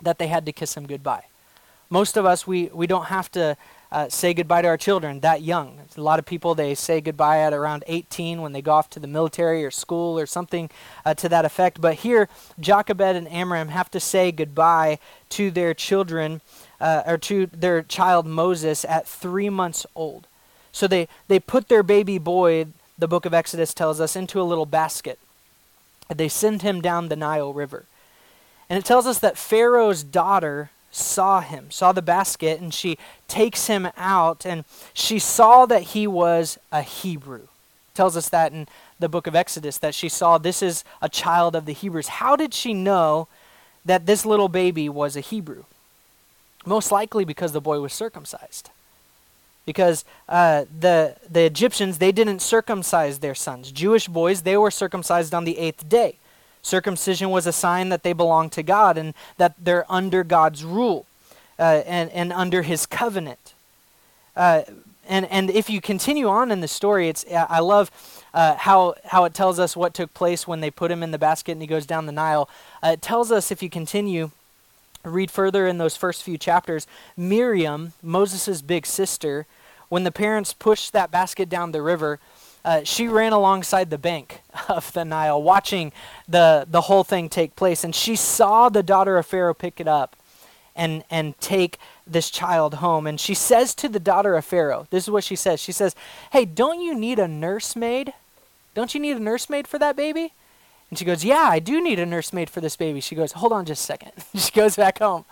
that 0.02 0.20
they 0.20 0.28
had 0.28 0.46
to 0.46 0.54
kiss 0.54 0.78
him 0.78 0.86
goodbye. 0.86 1.26
Most 1.90 2.18
of 2.18 2.26
us, 2.26 2.48
we, 2.48 2.66
we 2.74 2.88
don't 2.88 3.06
have 3.06 3.32
to 3.32 3.56
uh, 3.92 4.10
say 4.10 4.34
goodbye 4.34 4.62
to 4.62 4.68
our 4.68 4.78
children 4.78 5.20
that 5.22 5.42
young. 5.42 5.80
A 5.96 6.02
lot 6.02 6.20
of 6.20 6.26
people, 6.26 6.56
they 6.56 6.76
say 6.76 7.00
goodbye 7.00 7.40
at 7.40 7.54
around 7.54 7.84
18 7.88 8.42
when 8.42 8.52
they 8.52 8.62
go 8.62 8.74
off 8.74 8.90
to 8.92 9.00
the 9.00 9.08
military 9.08 9.64
or 9.64 9.72
school 9.72 10.20
or 10.20 10.26
something 10.26 10.70
uh, 11.06 11.14
to 11.14 11.30
that 11.30 11.46
effect. 11.46 11.80
But 11.80 11.96
here, 11.96 12.28
Jochebed 12.60 13.16
and 13.16 13.32
Amram 13.32 13.70
have 13.70 13.92
to 13.92 14.00
say 14.00 14.32
goodbye 14.32 15.00
to 15.30 15.52
their 15.52 15.74
children, 15.74 16.42
uh, 16.82 17.04
or 17.06 17.18
to 17.20 17.46
their 17.48 17.84
child 17.84 18.26
Moses 18.26 18.84
at 18.86 19.08
three 19.08 19.50
months 19.50 19.86
old. 19.96 20.28
So 20.72 20.88
they, 20.88 21.08
they 21.28 21.40
put 21.40 21.70
their 21.70 21.84
baby 21.84 22.18
boy, 22.18 22.66
the 22.98 23.08
book 23.08 23.26
of 23.26 23.34
Exodus 23.34 23.74
tells 23.74 24.02
us, 24.02 24.16
into 24.16 24.42
a 24.42 24.44
little 24.44 24.66
basket. 24.66 25.20
They 26.14 26.28
send 26.28 26.64
him 26.64 26.82
down 26.82 27.08
the 27.08 27.16
Nile 27.16 27.54
River. 27.54 27.86
And 28.70 28.78
it 28.78 28.86
tells 28.86 29.06
us 29.06 29.20
that 29.20 29.38
Pharaoh's 29.38 30.04
daughter 30.04 30.72
saw 30.96 31.42
him, 31.42 31.72
saw 31.72 31.92
the 31.92 32.02
basket, 32.02 32.60
and 32.60 32.74
she 32.74 32.98
takes 33.28 33.68
him 33.68 33.90
out, 33.98 34.46
and 34.46 34.66
she 34.94 35.20
saw 35.20 35.66
that 35.66 35.82
he 35.82 36.08
was 36.08 36.58
a 36.72 36.82
Hebrew. 36.82 37.48
Tells 37.94 38.18
us 38.18 38.30
that 38.30 38.52
in 38.52 38.68
the 39.00 39.10
book 39.10 39.28
of 39.28 39.36
Exodus 39.36 39.78
that 39.80 39.96
she 39.96 40.10
saw 40.10 40.38
this 40.38 40.62
is 40.62 40.84
a 41.02 41.10
child 41.10 41.56
of 41.56 41.66
the 41.66 41.74
Hebrews. 41.74 42.08
How 42.08 42.36
did 42.36 42.54
she 42.54 42.74
know 42.74 43.28
that 43.86 44.08
this 44.08 44.26
little 44.26 44.50
baby 44.50 44.90
was 44.90 45.16
a 45.16 45.22
Hebrew. 45.22 45.64
Most 46.66 46.92
likely 46.92 47.24
because 47.24 47.52
the 47.52 47.62
boy 47.62 47.80
was 47.80 47.94
circumcised. 47.94 48.72
Because 49.66 50.04
uh, 50.28 50.66
the, 50.80 51.16
the 51.30 51.44
Egyptians, 51.44 52.00
they 52.00 52.12
didn't 52.12 52.40
circumcise 52.40 53.20
their 53.20 53.36
sons. 53.36 53.72
Jewish 53.72 54.08
boys, 54.08 54.42
they 54.42 54.58
were 54.58 54.72
circumcised 54.72 55.34
on 55.34 55.46
the 55.46 55.58
eighth 55.58 55.88
day. 55.88 56.18
Circumcision 56.66 57.30
was 57.30 57.46
a 57.46 57.54
sign 57.54 57.90
that 57.90 58.02
they 58.02 58.12
belonged 58.12 58.52
to 58.54 58.64
God 58.64 58.98
and 58.98 59.14
that 59.38 59.54
they're 59.64 59.86
under 59.88 60.24
God's 60.24 60.64
rule 60.64 61.06
uh, 61.60 61.84
and, 61.86 62.10
and 62.10 62.34
under 62.34 62.64
his 62.64 62.88
covenant. 62.88 63.54
Uh, 64.36 64.64
and, 65.08 65.28
and 65.28 65.52
if 65.52 65.70
you 65.70 65.80
continue 65.80 66.28
on 66.28 66.52
in 66.52 66.62
the 66.62 66.68
story, 66.68 67.08
it's, 67.08 67.24
I 67.32 67.60
love 67.60 67.92
uh, 68.34 68.56
how, 68.56 68.96
how 69.06 69.26
it 69.26 69.36
tells 69.36 69.60
us 69.60 69.78
what 69.78 69.94
took 69.94 70.12
place 70.16 70.48
when 70.48 70.60
they 70.60 70.72
put 70.72 70.90
him 70.90 71.04
in 71.04 71.12
the 71.12 71.20
basket 71.20 71.52
and 71.52 71.62
he 71.62 71.68
goes 71.68 71.86
down 71.86 72.08
the 72.08 72.12
Nile. 72.12 72.50
Uh, 72.82 72.94
it 72.94 73.02
tells 73.04 73.32
us, 73.32 73.52
if 73.52 73.62
you 73.62 73.70
continue, 73.70 74.32
read 75.04 75.30
further 75.30 75.68
in 75.68 75.78
those 75.78 75.96
first 75.96 76.24
few 76.24 76.40
chapters, 76.40 76.88
Miriam, 77.16 77.94
Moses' 78.02 78.64
big 78.64 78.88
sister, 78.88 79.46
when 79.90 80.04
the 80.04 80.12
parents 80.12 80.52
pushed 80.52 80.94
that 80.94 81.12
basket 81.12 81.48
down 81.48 81.74
the 81.74 81.84
river, 81.84 82.20
uh, 82.66 82.84
she 82.84 83.08
ran 83.08 83.32
alongside 83.32 83.92
the 83.92 83.98
bank 83.98 84.42
of 84.68 84.92
the 84.94 85.06
Nile, 85.06 85.42
watching 85.42 85.94
the, 86.28 86.66
the 86.70 86.82
whole 86.82 87.04
thing 87.04 87.30
take 87.30 87.56
place. 87.56 87.84
And 87.84 87.96
she 87.96 88.16
saw 88.16 88.70
the 88.70 88.84
daughter 88.84 89.18
of 89.18 89.26
Pharaoh 89.26 89.54
pick 89.54 89.80
it 89.80 89.88
up 89.88 90.16
and, 90.76 91.04
and 91.10 91.40
take 91.40 91.78
this 92.08 92.32
child 92.32 92.76
home. 92.76 93.06
And 93.06 93.20
she 93.20 93.36
says 93.36 93.76
to 93.76 93.88
the 93.88 94.00
daughter 94.00 94.36
of 94.36 94.44
Pharaoh, 94.44 94.88
this 94.90 95.04
is 95.04 95.12
what 95.12 95.24
she 95.24 95.36
says. 95.36 95.62
She 95.62 95.72
says, 95.72 95.96
Hey, 96.32 96.44
don't 96.44 96.82
you 96.82 96.96
need 96.96 97.20
a 97.20 97.28
nursemaid? 97.28 98.14
Don't 98.74 98.94
you 98.94 99.00
need 99.00 99.16
a 99.16 99.22
nursemaid 99.22 99.68
for 99.68 99.78
that 99.80 99.96
baby? 99.96 100.34
And 100.96 101.00
she 101.00 101.04
goes, 101.04 101.26
Yeah, 101.26 101.50
I 101.50 101.60
do 101.60 101.84
need 101.84 102.00
a 102.00 102.06
nursemaid 102.06 102.50
for 102.50 102.62
this 102.62 102.78
baby. 102.78 103.02
She 103.02 103.16
goes, 103.16 103.34
Hold 103.34 103.52
on 103.52 103.66
just 103.66 103.82
a 103.82 103.86
second. 103.86 104.14
she 104.34 104.50
goes 104.52 104.78
back 104.78 105.00
home 105.00 105.26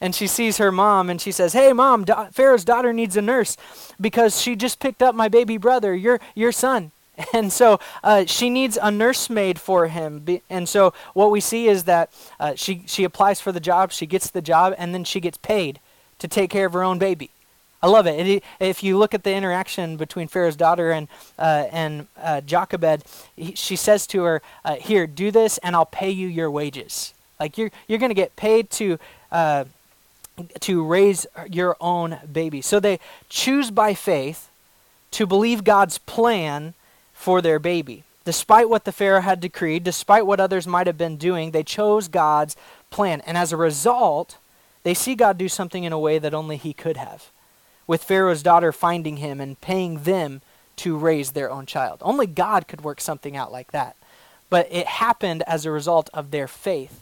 and 0.00 0.14
she 0.14 0.26
sees 0.26 0.56
her 0.56 0.72
mom 0.72 1.10
and 1.10 1.20
she 1.20 1.30
says, 1.30 1.52
Hey, 1.52 1.74
mom, 1.74 2.06
da- 2.06 2.30
Pharaoh's 2.30 2.64
daughter 2.64 2.90
needs 2.94 3.18
a 3.18 3.20
nurse 3.20 3.58
because 4.00 4.40
she 4.40 4.56
just 4.56 4.80
picked 4.80 5.02
up 5.02 5.14
my 5.14 5.28
baby 5.28 5.58
brother, 5.58 5.94
your, 5.94 6.20
your 6.34 6.52
son. 6.52 6.92
And 7.34 7.52
so 7.52 7.80
uh, 8.02 8.24
she 8.24 8.48
needs 8.48 8.78
a 8.80 8.90
nursemaid 8.90 9.60
for 9.60 9.88
him. 9.88 10.24
And 10.48 10.66
so 10.66 10.94
what 11.12 11.30
we 11.30 11.40
see 11.40 11.68
is 11.68 11.84
that 11.84 12.10
uh, 12.38 12.54
she, 12.54 12.82
she 12.86 13.04
applies 13.04 13.42
for 13.42 13.52
the 13.52 13.60
job, 13.60 13.92
she 13.92 14.06
gets 14.06 14.30
the 14.30 14.40
job, 14.40 14.74
and 14.78 14.94
then 14.94 15.04
she 15.04 15.20
gets 15.20 15.36
paid 15.36 15.80
to 16.18 16.28
take 16.28 16.48
care 16.48 16.64
of 16.64 16.72
her 16.72 16.82
own 16.82 16.98
baby. 16.98 17.30
I 17.82 17.86
love 17.86 18.06
it. 18.06 18.42
If 18.58 18.82
you 18.82 18.98
look 18.98 19.14
at 19.14 19.24
the 19.24 19.32
interaction 19.32 19.96
between 19.96 20.28
Pharaoh's 20.28 20.56
daughter 20.56 20.90
and 20.90 21.08
uh, 21.38 21.66
and 21.72 22.06
uh, 22.20 22.42
Jochebed, 22.42 23.04
he, 23.36 23.54
she 23.54 23.76
says 23.76 24.06
to 24.08 24.22
her, 24.24 24.42
uh, 24.64 24.76
"Here, 24.76 25.06
do 25.06 25.30
this, 25.30 25.58
and 25.58 25.74
I'll 25.74 25.86
pay 25.86 26.10
you 26.10 26.28
your 26.28 26.50
wages. 26.50 27.14
Like 27.38 27.56
you're 27.56 27.70
you're 27.88 27.98
going 27.98 28.10
to 28.10 28.14
get 28.14 28.36
paid 28.36 28.70
to." 28.70 28.98
Uh, 29.32 29.64
to 30.60 30.82
raise 30.82 31.26
your 31.50 31.76
own 31.82 32.18
baby. 32.32 32.62
So 32.62 32.80
they 32.80 32.98
choose 33.28 33.70
by 33.70 33.92
faith 33.92 34.48
to 35.10 35.26
believe 35.26 35.64
God's 35.64 35.98
plan 35.98 36.72
for 37.12 37.42
their 37.42 37.58
baby. 37.58 38.04
Despite 38.24 38.70
what 38.70 38.86
the 38.86 38.92
Pharaoh 38.92 39.20
had 39.20 39.40
decreed, 39.40 39.84
despite 39.84 40.24
what 40.24 40.40
others 40.40 40.66
might 40.66 40.86
have 40.86 40.96
been 40.96 41.18
doing, 41.18 41.50
they 41.50 41.62
chose 41.62 42.08
God's 42.08 42.56
plan. 42.88 43.20
And 43.26 43.36
as 43.36 43.52
a 43.52 43.56
result, 43.58 44.38
they 44.82 44.94
see 44.94 45.14
God 45.14 45.36
do 45.36 45.48
something 45.48 45.84
in 45.84 45.92
a 45.92 45.98
way 45.98 46.18
that 46.18 46.32
only 46.32 46.56
He 46.56 46.72
could 46.72 46.96
have 46.96 47.30
with 47.90 48.04
Pharaoh's 48.04 48.44
daughter 48.44 48.70
finding 48.70 49.16
him 49.16 49.40
and 49.40 49.60
paying 49.60 50.04
them 50.04 50.42
to 50.76 50.96
raise 50.96 51.32
their 51.32 51.50
own 51.50 51.66
child. 51.66 51.98
Only 52.02 52.28
God 52.28 52.68
could 52.68 52.82
work 52.82 53.00
something 53.00 53.36
out 53.36 53.50
like 53.50 53.72
that. 53.72 53.96
But 54.48 54.68
it 54.70 54.86
happened 54.86 55.42
as 55.44 55.66
a 55.66 55.72
result 55.72 56.08
of 56.14 56.30
their 56.30 56.46
faith 56.46 57.00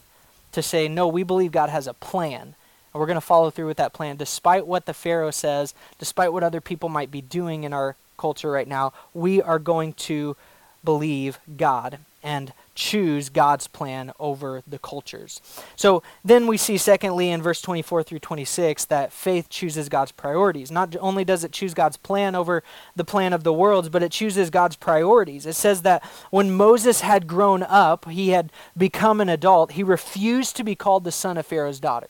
to 0.51 0.63
say, 0.63 0.87
no, 0.87 1.07
we 1.07 1.21
believe 1.21 1.51
God 1.51 1.69
has 1.69 1.85
a 1.85 1.93
plan. 1.93 2.41
And 2.41 2.55
we're 2.99 3.05
going 3.05 3.17
to 3.17 3.21
follow 3.21 3.51
through 3.51 3.67
with 3.67 3.77
that 3.77 3.93
plan, 3.93 4.15
despite 4.15 4.65
what 4.65 4.87
the 4.87 4.95
Pharaoh 4.95 5.29
says, 5.29 5.75
despite 5.99 6.33
what 6.33 6.41
other 6.41 6.59
people 6.59 6.89
might 6.89 7.11
be 7.11 7.21
doing 7.21 7.65
in 7.65 7.71
our 7.71 7.95
culture 8.17 8.49
right 8.49 8.67
now. 8.67 8.91
We 9.13 9.43
are 9.43 9.59
going 9.59 9.93
to 9.93 10.35
believe 10.83 11.37
God 11.55 11.99
and 12.23 12.51
choose 12.79 13.27
God's 13.27 13.67
plan 13.67 14.13
over 14.19 14.63
the 14.65 14.79
cultures. 14.79 15.41
So 15.75 16.01
then 16.23 16.47
we 16.47 16.55
see, 16.55 16.77
secondly, 16.77 17.29
in 17.29 17.41
verse 17.41 17.61
24 17.61 18.03
through 18.03 18.19
26, 18.19 18.85
that 18.85 19.11
faith 19.11 19.49
chooses 19.49 19.89
God's 19.89 20.13
priorities. 20.13 20.71
Not 20.71 20.95
only 21.01 21.25
does 21.25 21.43
it 21.43 21.51
choose 21.51 21.73
God's 21.73 21.97
plan 21.97 22.35
over 22.35 22.63
the 22.95 23.03
plan 23.03 23.33
of 23.33 23.43
the 23.43 23.51
worlds, 23.51 23.89
but 23.89 24.01
it 24.01 24.13
chooses 24.13 24.49
God's 24.49 24.77
priorities. 24.77 25.45
It 25.45 25.55
says 25.55 25.81
that 25.81 26.03
when 26.31 26.51
Moses 26.51 27.01
had 27.01 27.27
grown 27.27 27.63
up, 27.63 28.09
he 28.09 28.29
had 28.29 28.49
become 28.77 29.19
an 29.19 29.27
adult, 29.27 29.73
he 29.73 29.83
refused 29.83 30.55
to 30.55 30.63
be 30.63 30.73
called 30.73 31.03
the 31.03 31.11
son 31.11 31.37
of 31.37 31.45
Pharaoh's 31.45 31.81
daughter. 31.81 32.07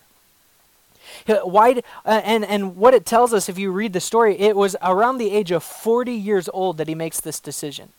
Why, 1.25 1.81
uh, 2.05 2.21
and, 2.23 2.45
and 2.45 2.75
what 2.75 2.93
it 2.93 3.07
tells 3.07 3.33
us, 3.33 3.49
if 3.49 3.57
you 3.57 3.71
read 3.71 3.93
the 3.93 3.99
story, 3.99 4.37
it 4.37 4.55
was 4.55 4.75
around 4.83 5.17
the 5.17 5.31
age 5.31 5.49
of 5.49 5.63
40 5.63 6.13
years 6.13 6.47
old 6.53 6.77
that 6.77 6.87
he 6.87 6.93
makes 6.93 7.19
this 7.19 7.39
decision 7.39 7.89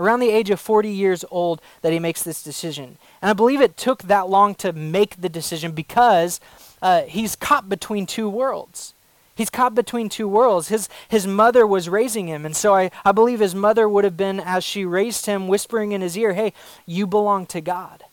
around 0.00 0.20
the 0.20 0.30
age 0.30 0.50
of 0.50 0.58
40 0.58 0.88
years 0.88 1.24
old 1.30 1.60
that 1.82 1.92
he 1.92 1.98
makes 1.98 2.22
this 2.22 2.42
decision. 2.42 2.96
And 3.20 3.30
I 3.30 3.34
believe 3.34 3.60
it 3.60 3.76
took 3.76 4.02
that 4.04 4.28
long 4.28 4.54
to 4.56 4.72
make 4.72 5.20
the 5.20 5.28
decision 5.28 5.72
because 5.72 6.40
uh, 6.82 7.02
he's 7.02 7.36
caught 7.36 7.68
between 7.68 8.06
two 8.06 8.28
worlds. 8.28 8.94
He's 9.36 9.50
caught 9.50 9.74
between 9.74 10.08
two 10.08 10.28
worlds. 10.28 10.68
His, 10.68 10.88
his 11.08 11.26
mother 11.26 11.66
was 11.66 11.88
raising 11.88 12.26
him. 12.26 12.44
And 12.44 12.56
so 12.56 12.74
I, 12.74 12.90
I 13.04 13.12
believe 13.12 13.40
his 13.40 13.54
mother 13.54 13.88
would 13.88 14.04
have 14.04 14.16
been, 14.16 14.40
as 14.40 14.64
she 14.64 14.84
raised 14.84 15.26
him, 15.26 15.48
whispering 15.48 15.92
in 15.92 16.00
his 16.00 16.16
ear, 16.16 16.32
Hey, 16.32 16.52
you 16.86 17.06
belong 17.06 17.46
to 17.46 17.60
God. 17.60 18.04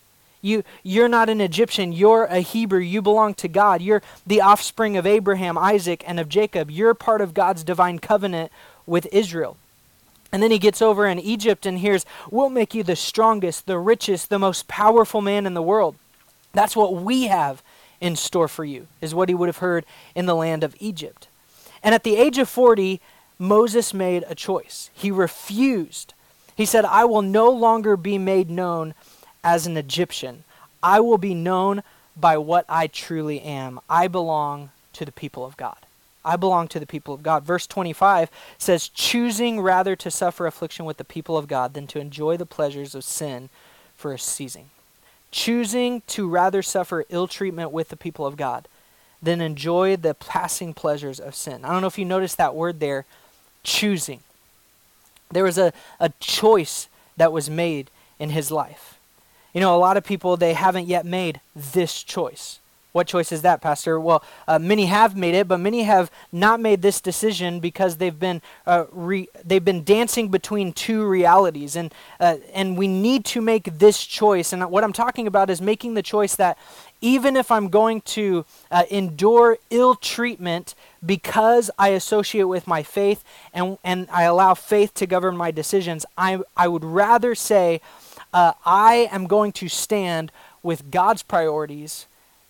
You, 0.41 0.63
you're 0.83 1.09
not 1.09 1.29
an 1.29 1.41
Egyptian. 1.41 1.91
You're 1.91 2.25
a 2.25 2.39
Hebrew. 2.39 2.79
You 2.79 3.01
belong 3.01 3.33
to 3.35 3.47
God. 3.47 3.81
You're 3.81 4.03
the 4.25 4.41
offspring 4.41 4.95
of 4.95 5.05
Abraham, 5.05 5.57
Isaac, 5.57 6.03
and 6.07 6.19
of 6.19 6.29
Jacob. 6.29 6.69
You're 6.69 6.93
part 6.93 7.21
of 7.21 7.33
God's 7.33 7.63
divine 7.63 7.99
covenant 7.99 8.51
with 8.85 9.07
Israel. 9.11 9.57
And 10.31 10.43
then 10.43 10.51
he 10.51 10.59
gets 10.59 10.81
over 10.81 11.07
in 11.07 11.19
Egypt 11.19 11.65
and 11.65 11.79
hears, 11.79 12.05
We'll 12.29 12.49
make 12.49 12.73
you 12.73 12.83
the 12.83 12.95
strongest, 12.95 13.65
the 13.65 13.79
richest, 13.79 14.29
the 14.29 14.39
most 14.39 14.67
powerful 14.67 15.21
man 15.21 15.45
in 15.45 15.53
the 15.53 15.61
world. 15.61 15.95
That's 16.53 16.75
what 16.75 16.95
we 16.95 17.23
have 17.27 17.61
in 18.01 18.15
store 18.15 18.47
for 18.47 18.65
you, 18.65 18.87
is 19.01 19.15
what 19.15 19.29
he 19.29 19.35
would 19.35 19.49
have 19.49 19.57
heard 19.57 19.85
in 20.15 20.25
the 20.25 20.35
land 20.35 20.63
of 20.63 20.75
Egypt. 20.79 21.27
And 21.83 21.95
at 21.95 22.03
the 22.03 22.17
age 22.17 22.37
of 22.37 22.49
40, 22.49 22.99
Moses 23.39 23.93
made 23.93 24.25
a 24.27 24.35
choice. 24.35 24.89
He 24.93 25.11
refused. 25.11 26.13
He 26.55 26.65
said, 26.65 26.85
I 26.85 27.05
will 27.05 27.21
no 27.21 27.49
longer 27.49 27.95
be 27.95 28.17
made 28.17 28.49
known 28.49 28.93
as 29.43 29.67
an 29.67 29.77
Egyptian. 29.77 30.43
I 30.81 30.99
will 30.99 31.17
be 31.17 31.33
known 31.33 31.83
by 32.15 32.37
what 32.37 32.65
I 32.67 32.87
truly 32.87 33.41
am. 33.41 33.79
I 33.89 34.07
belong 34.07 34.71
to 34.93 35.05
the 35.05 35.11
people 35.11 35.45
of 35.45 35.57
God. 35.57 35.77
I 36.27 36.35
belong 36.35 36.67
to 36.69 36.79
the 36.79 36.85
people 36.85 37.13
of 37.13 37.23
God. 37.23 37.45
Verse 37.45 37.65
25 37.65 38.29
says, 38.57 38.89
choosing 38.89 39.61
rather 39.61 39.95
to 39.95 40.11
suffer 40.11 40.45
affliction 40.45 40.85
with 40.85 40.97
the 40.97 41.05
people 41.05 41.37
of 41.37 41.47
God 41.47 41.73
than 41.73 41.87
to 41.87 41.99
enjoy 41.99 42.35
the 42.35 42.45
pleasures 42.45 42.93
of 42.93 43.05
sin 43.05 43.49
for 43.95 44.13
a 44.13 44.19
season. 44.19 44.65
Choosing 45.31 46.01
to 46.07 46.27
rather 46.27 46.61
suffer 46.61 47.05
ill 47.09 47.27
treatment 47.27 47.71
with 47.71 47.89
the 47.89 47.95
people 47.95 48.25
of 48.25 48.35
God 48.35 48.67
than 49.21 49.39
enjoy 49.39 49.95
the 49.95 50.13
passing 50.13 50.73
pleasures 50.73 51.19
of 51.19 51.33
sin. 51.33 51.63
I 51.63 51.71
don't 51.71 51.81
know 51.81 51.87
if 51.87 51.97
you 51.97 52.05
noticed 52.05 52.37
that 52.37 52.53
word 52.53 52.81
there, 52.81 53.05
choosing. 53.63 54.19
There 55.31 55.45
was 55.45 55.57
a, 55.57 55.71
a 55.99 56.09
choice 56.19 56.89
that 57.15 57.31
was 57.31 57.49
made 57.49 57.89
in 58.19 58.31
his 58.31 58.51
life. 58.51 58.99
You 59.53 59.61
know, 59.61 59.75
a 59.75 59.79
lot 59.79 59.97
of 59.97 60.03
people, 60.03 60.37
they 60.37 60.53
haven't 60.53 60.87
yet 60.87 61.05
made 61.05 61.39
this 61.55 62.03
choice. 62.03 62.59
What 62.97 63.05
choice 63.05 63.31
is 63.31 63.43
that, 63.43 63.61
Pastor? 63.61 63.99
Well, 63.99 64.23
uh, 64.47 64.57
many 64.57 64.87
have 64.87 65.15
made 65.15 65.35
it, 65.35 65.47
but 65.47 65.59
many 65.59 65.83
have 65.83 66.09
not 66.31 66.59
made 66.59 66.81
this 66.81 66.99
decision 66.99 67.59
because 67.59 67.97
they've 67.97 68.19
been 68.19 68.41
uh, 68.65 68.85
re- 68.91 69.29
they've 69.45 69.63
been 69.63 69.83
dancing 69.83 70.29
between 70.29 70.73
two 70.73 71.05
realities, 71.05 71.75
and 71.75 71.93
uh, 72.19 72.37
and 72.55 72.75
we 72.75 72.87
need 72.87 73.23
to 73.25 73.39
make 73.39 73.65
this 73.77 74.03
choice. 74.03 74.51
And 74.51 74.71
what 74.71 74.83
I'm 74.83 74.93
talking 74.93 75.27
about 75.27 75.51
is 75.51 75.61
making 75.61 75.93
the 75.93 76.01
choice 76.01 76.35
that 76.37 76.57
even 76.99 77.35
if 77.35 77.51
I'm 77.51 77.69
going 77.69 78.01
to 78.17 78.45
uh, 78.71 78.85
endure 78.89 79.59
ill 79.69 79.93
treatment 79.93 80.73
because 81.05 81.69
I 81.77 81.89
associate 81.89 82.45
with 82.45 82.65
my 82.65 82.81
faith 82.81 83.23
and 83.53 83.77
and 83.83 84.07
I 84.11 84.23
allow 84.23 84.55
faith 84.55 84.95
to 84.95 85.05
govern 85.05 85.37
my 85.37 85.51
decisions, 85.51 86.03
I 86.17 86.39
I 86.57 86.67
would 86.67 86.83
rather 86.83 87.35
say 87.35 87.79
uh, 88.33 88.53
I 88.65 89.07
am 89.11 89.27
going 89.27 89.51
to 89.51 89.69
stand 89.69 90.31
with 90.63 90.89
God's 90.89 91.21
priorities 91.21 92.07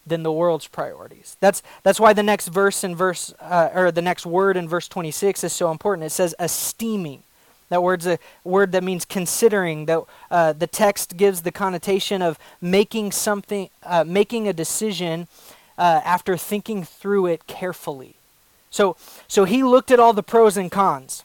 than 0.10 0.24
the 0.24 0.32
world's 0.32 0.68
priorities. 0.68 1.38
That's 1.40 1.62
that's 1.84 2.00
why 2.00 2.14
the 2.14 2.24
next 2.24 2.48
verse 2.48 2.84
in 2.84 2.96
verse 2.96 3.34
uh, 3.40 3.70
or 3.74 3.92
the 3.92 4.02
next 4.02 4.26
word 4.26 4.58
in 4.58 4.68
verse 4.68 4.88
26 4.88 5.44
is 5.44 5.54
so 5.54 5.72
important. 5.72 6.06
It 6.06 6.12
says 6.12 6.36
esteeming. 6.40 7.24
That 7.70 7.84
word's 7.84 8.08
a 8.08 8.18
word 8.44 8.72
that 8.72 8.84
means 8.84 9.04
considering. 9.06 9.86
That 9.86 10.04
uh, 10.32 10.54
the 10.54 10.68
text 10.68 11.18
gives 11.18 11.42
the 11.42 11.52
connotation 11.52 12.22
of 12.22 12.40
making 12.62 13.12
something, 13.12 13.70
uh, 13.84 14.04
making 14.06 14.48
a 14.48 14.54
decision 14.54 15.28
uh, 15.78 16.02
after 16.04 16.38
thinking 16.38 16.84
through 16.84 17.28
it 17.28 17.48
carefully. 17.48 18.16
So 18.70 18.96
so 19.28 19.44
he 19.46 19.64
looked 19.64 19.92
at 19.92 20.00
all 20.00 20.14
the 20.14 20.24
pros 20.24 20.58
and 20.58 20.72
cons 20.72 21.24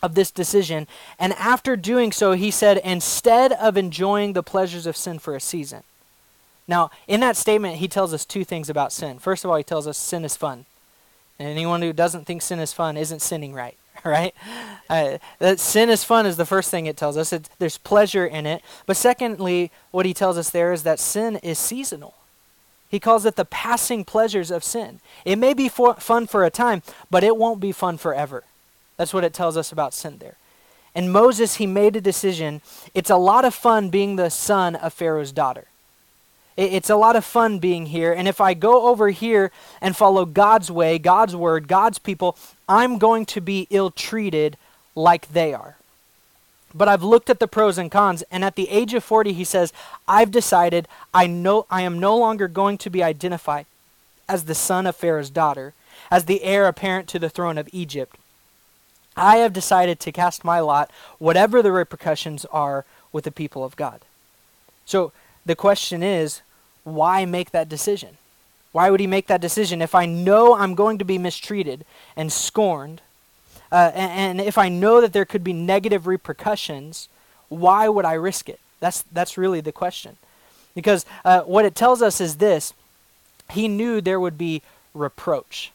of 0.00 0.14
this 0.14 0.30
decision, 0.30 0.86
and 1.18 1.32
after 1.32 1.74
doing 1.74 2.12
so, 2.12 2.30
he 2.30 2.52
said, 2.52 2.80
instead 2.84 3.50
of 3.54 3.76
enjoying 3.76 4.32
the 4.32 4.44
pleasures 4.44 4.86
of 4.86 4.96
sin 4.96 5.18
for 5.18 5.34
a 5.34 5.40
season 5.40 5.82
Now, 6.68 6.90
in 7.08 7.20
that 7.20 7.36
statement, 7.36 7.76
he 7.76 7.88
tells 7.88 8.12
us 8.12 8.26
two 8.26 8.44
things 8.44 8.68
about 8.68 8.92
sin. 8.92 9.18
First 9.18 9.44
of 9.44 9.50
all, 9.50 9.56
he 9.56 9.64
tells 9.64 9.86
us 9.86 9.96
sin 9.96 10.24
is 10.24 10.36
fun. 10.36 10.66
And 11.38 11.48
anyone 11.48 11.80
who 11.80 11.94
doesn't 11.94 12.26
think 12.26 12.42
sin 12.42 12.58
is 12.58 12.74
fun 12.74 12.98
isn't 12.98 13.22
sinning 13.22 13.54
right, 13.54 13.76
right? 14.04 14.34
Uh, 14.90 15.16
that 15.38 15.60
sin 15.60 15.88
is 15.88 16.04
fun 16.04 16.26
is 16.26 16.36
the 16.36 16.44
first 16.44 16.70
thing 16.70 16.86
it 16.86 16.96
tells 16.96 17.16
us. 17.16 17.32
It, 17.32 17.48
there's 17.58 17.78
pleasure 17.78 18.26
in 18.26 18.44
it. 18.44 18.62
But 18.86 18.98
secondly, 18.98 19.70
what 19.90 20.04
he 20.04 20.12
tells 20.12 20.36
us 20.36 20.50
there 20.50 20.72
is 20.72 20.82
that 20.82 21.00
sin 21.00 21.36
is 21.36 21.58
seasonal. 21.58 22.14
He 22.90 23.00
calls 23.00 23.24
it 23.24 23.36
the 23.36 23.44
passing 23.44 24.04
pleasures 24.04 24.50
of 24.50 24.64
sin. 24.64 25.00
It 25.24 25.36
may 25.36 25.54
be 25.54 25.68
for, 25.68 25.94
fun 25.94 26.26
for 26.26 26.44
a 26.44 26.50
time, 26.50 26.82
but 27.10 27.24
it 27.24 27.36
won't 27.36 27.60
be 27.60 27.72
fun 27.72 27.98
forever. 27.98 28.44
That's 28.96 29.14
what 29.14 29.24
it 29.24 29.34
tells 29.34 29.56
us 29.56 29.72
about 29.72 29.94
sin 29.94 30.18
there. 30.18 30.36
And 30.94 31.12
Moses, 31.12 31.56
he 31.56 31.66
made 31.66 31.96
a 31.96 32.00
decision. 32.00 32.60
It's 32.94 33.10
a 33.10 33.16
lot 33.16 33.44
of 33.44 33.54
fun 33.54 33.90
being 33.90 34.16
the 34.16 34.30
son 34.30 34.74
of 34.74 34.92
Pharaoh's 34.92 35.32
daughter. 35.32 35.66
It's 36.58 36.90
a 36.90 36.96
lot 36.96 37.14
of 37.14 37.24
fun 37.24 37.60
being 37.60 37.86
here. 37.86 38.12
And 38.12 38.26
if 38.26 38.40
I 38.40 38.52
go 38.52 38.88
over 38.88 39.10
here 39.10 39.52
and 39.80 39.96
follow 39.96 40.24
God's 40.24 40.72
way, 40.72 40.98
God's 40.98 41.36
word, 41.36 41.68
God's 41.68 42.00
people, 42.00 42.36
I'm 42.68 42.98
going 42.98 43.26
to 43.26 43.40
be 43.40 43.68
ill 43.70 43.92
treated 43.92 44.56
like 44.96 45.32
they 45.32 45.54
are. 45.54 45.76
But 46.74 46.88
I've 46.88 47.04
looked 47.04 47.30
at 47.30 47.38
the 47.38 47.46
pros 47.46 47.78
and 47.78 47.92
cons, 47.92 48.24
and 48.28 48.44
at 48.44 48.56
the 48.56 48.68
age 48.70 48.92
of 48.92 49.04
40, 49.04 49.34
he 49.34 49.44
says, 49.44 49.72
I've 50.08 50.32
decided 50.32 50.88
I, 51.14 51.28
know, 51.28 51.64
I 51.70 51.82
am 51.82 52.00
no 52.00 52.16
longer 52.16 52.48
going 52.48 52.76
to 52.78 52.90
be 52.90 53.04
identified 53.04 53.66
as 54.28 54.44
the 54.44 54.54
son 54.54 54.84
of 54.88 54.96
Pharaoh's 54.96 55.30
daughter, 55.30 55.74
as 56.10 56.24
the 56.24 56.42
heir 56.42 56.66
apparent 56.66 57.08
to 57.10 57.20
the 57.20 57.30
throne 57.30 57.56
of 57.56 57.68
Egypt. 57.72 58.16
I 59.16 59.36
have 59.36 59.52
decided 59.52 60.00
to 60.00 60.12
cast 60.12 60.44
my 60.44 60.58
lot, 60.58 60.90
whatever 61.18 61.62
the 61.62 61.72
repercussions 61.72 62.44
are, 62.46 62.84
with 63.12 63.24
the 63.24 63.30
people 63.30 63.64
of 63.64 63.76
God. 63.76 64.00
So 64.84 65.12
the 65.46 65.56
question 65.56 66.02
is, 66.02 66.42
why 66.94 67.24
make 67.24 67.50
that 67.50 67.68
decision? 67.68 68.16
Why 68.72 68.90
would 68.90 69.00
he 69.00 69.06
make 69.06 69.26
that 69.28 69.40
decision 69.40 69.82
if 69.82 69.94
I 69.94 70.06
know 70.06 70.54
I'm 70.54 70.74
going 70.74 70.98
to 70.98 71.04
be 71.04 71.18
mistreated 71.18 71.84
and 72.16 72.32
scorned? 72.32 73.00
Uh, 73.72 73.90
and, 73.94 74.38
and 74.38 74.46
if 74.46 74.58
I 74.58 74.68
know 74.68 75.00
that 75.00 75.12
there 75.12 75.24
could 75.24 75.44
be 75.44 75.52
negative 75.52 76.06
repercussions, 76.06 77.08
why 77.48 77.88
would 77.88 78.04
I 78.04 78.14
risk 78.14 78.48
it? 78.48 78.60
That's, 78.80 79.02
that's 79.12 79.38
really 79.38 79.60
the 79.60 79.72
question. 79.72 80.16
Because 80.74 81.04
uh, 81.24 81.42
what 81.42 81.64
it 81.64 81.74
tells 81.74 82.02
us 82.02 82.20
is 82.20 82.36
this 82.36 82.72
he 83.50 83.66
knew 83.68 84.00
there 84.00 84.20
would 84.20 84.38
be 84.38 84.62
reproach, 84.94 85.72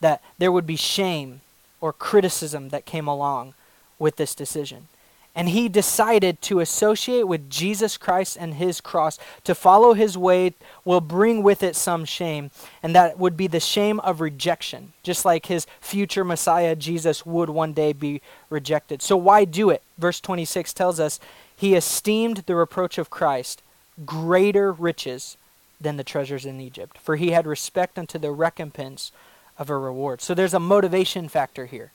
that 0.00 0.22
there 0.38 0.52
would 0.52 0.66
be 0.66 0.76
shame 0.76 1.40
or 1.80 1.92
criticism 1.92 2.68
that 2.68 2.84
came 2.84 3.08
along 3.08 3.54
with 3.98 4.16
this 4.16 4.34
decision. 4.34 4.88
And 5.34 5.50
he 5.50 5.68
decided 5.68 6.42
to 6.42 6.60
associate 6.60 7.28
with 7.28 7.48
Jesus 7.48 7.96
Christ 7.96 8.36
and 8.38 8.54
his 8.54 8.80
cross. 8.80 9.18
To 9.44 9.54
follow 9.54 9.94
his 9.94 10.18
way 10.18 10.54
will 10.84 11.00
bring 11.00 11.42
with 11.42 11.62
it 11.62 11.76
some 11.76 12.04
shame, 12.04 12.50
and 12.82 12.94
that 12.94 13.18
would 13.18 13.36
be 13.36 13.46
the 13.46 13.60
shame 13.60 14.00
of 14.00 14.20
rejection, 14.20 14.92
just 15.02 15.24
like 15.24 15.46
his 15.46 15.66
future 15.80 16.24
Messiah, 16.24 16.74
Jesus, 16.74 17.24
would 17.24 17.48
one 17.48 17.72
day 17.72 17.92
be 17.92 18.20
rejected. 18.48 19.02
So, 19.02 19.16
why 19.16 19.44
do 19.44 19.70
it? 19.70 19.82
Verse 19.98 20.20
26 20.20 20.72
tells 20.72 20.98
us 20.98 21.20
he 21.56 21.74
esteemed 21.74 22.38
the 22.46 22.56
reproach 22.56 22.98
of 22.98 23.10
Christ 23.10 23.62
greater 24.04 24.72
riches 24.72 25.36
than 25.80 25.96
the 25.96 26.04
treasures 26.04 26.44
in 26.44 26.60
Egypt, 26.60 26.98
for 26.98 27.16
he 27.16 27.30
had 27.30 27.46
respect 27.46 27.98
unto 27.98 28.18
the 28.18 28.32
recompense 28.32 29.12
of 29.58 29.70
a 29.70 29.78
reward. 29.78 30.20
So, 30.20 30.34
there's 30.34 30.54
a 30.54 30.60
motivation 30.60 31.28
factor 31.28 31.66
here. 31.66 31.92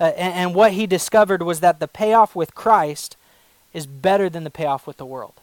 Uh, 0.00 0.12
and, 0.16 0.34
and 0.34 0.54
what 0.54 0.72
he 0.72 0.86
discovered 0.86 1.42
was 1.42 1.60
that 1.60 1.80
the 1.80 1.88
payoff 1.88 2.34
with 2.34 2.54
Christ 2.54 3.16
is 3.72 3.86
better 3.86 4.28
than 4.28 4.44
the 4.44 4.50
payoff 4.50 4.86
with 4.86 4.96
the 4.96 5.06
world. 5.06 5.34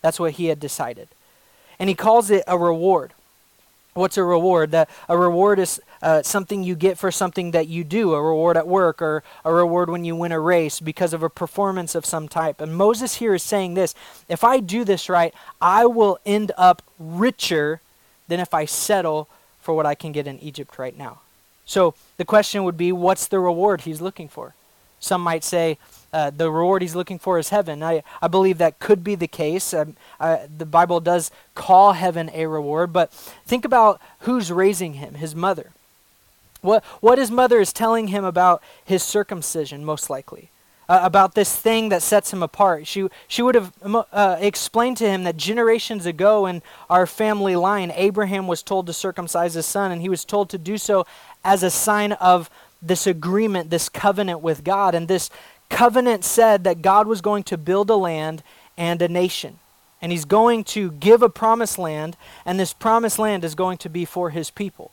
That's 0.00 0.20
what 0.20 0.32
he 0.32 0.46
had 0.46 0.60
decided. 0.60 1.08
And 1.78 1.88
he 1.88 1.94
calls 1.94 2.30
it 2.30 2.44
a 2.46 2.58
reward. 2.58 3.12
What's 3.94 4.18
a 4.18 4.24
reward? 4.24 4.72
That 4.72 4.90
a 5.08 5.16
reward 5.16 5.58
is 5.58 5.80
uh, 6.02 6.22
something 6.22 6.64
you 6.64 6.74
get 6.74 6.98
for 6.98 7.10
something 7.10 7.52
that 7.52 7.68
you 7.68 7.84
do, 7.84 8.12
a 8.12 8.22
reward 8.22 8.56
at 8.56 8.66
work, 8.66 9.00
or 9.00 9.22
a 9.44 9.52
reward 9.52 9.88
when 9.88 10.04
you 10.04 10.16
win 10.16 10.32
a 10.32 10.40
race 10.40 10.80
because 10.80 11.12
of 11.12 11.22
a 11.22 11.30
performance 11.30 11.94
of 11.94 12.04
some 12.04 12.28
type. 12.28 12.60
And 12.60 12.76
Moses 12.76 13.16
here 13.16 13.34
is 13.34 13.42
saying 13.42 13.74
this 13.74 13.94
if 14.28 14.42
I 14.42 14.60
do 14.60 14.84
this 14.84 15.08
right, 15.08 15.32
I 15.60 15.86
will 15.86 16.18
end 16.26 16.52
up 16.56 16.82
richer 16.98 17.80
than 18.26 18.40
if 18.40 18.52
I 18.52 18.64
settle 18.64 19.28
for 19.60 19.74
what 19.74 19.86
I 19.86 19.94
can 19.94 20.12
get 20.12 20.26
in 20.26 20.38
Egypt 20.40 20.78
right 20.78 20.96
now. 20.96 21.20
So 21.66 21.94
the 22.16 22.24
question 22.24 22.64
would 22.64 22.76
be 22.76 22.92
what's 22.92 23.26
the 23.26 23.38
reward 23.38 23.82
he's 23.82 24.00
looking 24.00 24.28
for? 24.28 24.54
Some 25.00 25.20
might 25.20 25.44
say 25.44 25.78
uh, 26.12 26.30
the 26.30 26.50
reward 26.50 26.82
he's 26.82 26.94
looking 26.94 27.18
for 27.18 27.38
is 27.38 27.50
heaven. 27.50 27.82
I, 27.82 28.02
I 28.22 28.28
believe 28.28 28.58
that 28.58 28.78
could 28.78 29.04
be 29.04 29.14
the 29.14 29.26
case. 29.26 29.74
Um, 29.74 29.96
uh, 30.18 30.38
the 30.56 30.64
Bible 30.66 31.00
does 31.00 31.30
call 31.54 31.92
heaven 31.92 32.30
a 32.32 32.46
reward, 32.46 32.92
but 32.92 33.12
think 33.12 33.64
about 33.64 34.00
who's 34.20 34.50
raising 34.50 34.94
him 34.94 35.14
his 35.14 35.34
mother. 35.34 35.72
What, 36.62 36.82
what 37.00 37.18
his 37.18 37.30
mother 37.30 37.60
is 37.60 37.72
telling 37.72 38.08
him 38.08 38.24
about 38.24 38.62
his 38.84 39.02
circumcision, 39.02 39.84
most 39.84 40.08
likely 40.08 40.48
uh, 40.88 41.00
about 41.02 41.34
this 41.34 41.54
thing 41.56 41.88
that 41.88 42.02
sets 42.02 42.32
him 42.32 42.42
apart. 42.42 42.86
She, 42.86 43.08
she 43.28 43.42
would 43.42 43.54
have 43.54 43.72
uh, 43.82 44.36
explained 44.40 44.96
to 44.98 45.08
him 45.08 45.24
that 45.24 45.36
generations 45.36 46.06
ago 46.06 46.46
in 46.46 46.62
our 46.90 47.06
family 47.06 47.56
line, 47.56 47.92
Abraham 47.94 48.46
was 48.46 48.62
told 48.62 48.86
to 48.86 48.92
circumcise 48.92 49.54
his 49.54 49.66
son, 49.66 49.92
and 49.92 50.02
he 50.02 50.08
was 50.08 50.24
told 50.24 50.50
to 50.50 50.58
do 50.58 50.78
so 50.78 51.06
as 51.44 51.62
a 51.62 51.70
sign 51.70 52.12
of 52.12 52.50
this 52.80 53.06
agreement, 53.06 53.70
this 53.70 53.88
covenant 53.88 54.40
with 54.40 54.64
God. 54.64 54.94
And 54.94 55.08
this 55.08 55.30
covenant 55.68 56.24
said 56.24 56.64
that 56.64 56.82
God 56.82 57.06
was 57.06 57.20
going 57.20 57.44
to 57.44 57.56
build 57.56 57.90
a 57.90 57.96
land 57.96 58.42
and 58.76 59.00
a 59.02 59.08
nation. 59.08 59.58
And 60.02 60.12
he's 60.12 60.24
going 60.24 60.64
to 60.64 60.90
give 60.92 61.22
a 61.22 61.30
promised 61.30 61.78
land, 61.78 62.16
and 62.44 62.60
this 62.60 62.74
promised 62.74 63.18
land 63.18 63.42
is 63.42 63.54
going 63.54 63.78
to 63.78 63.88
be 63.88 64.04
for 64.04 64.30
his 64.30 64.50
people. 64.50 64.90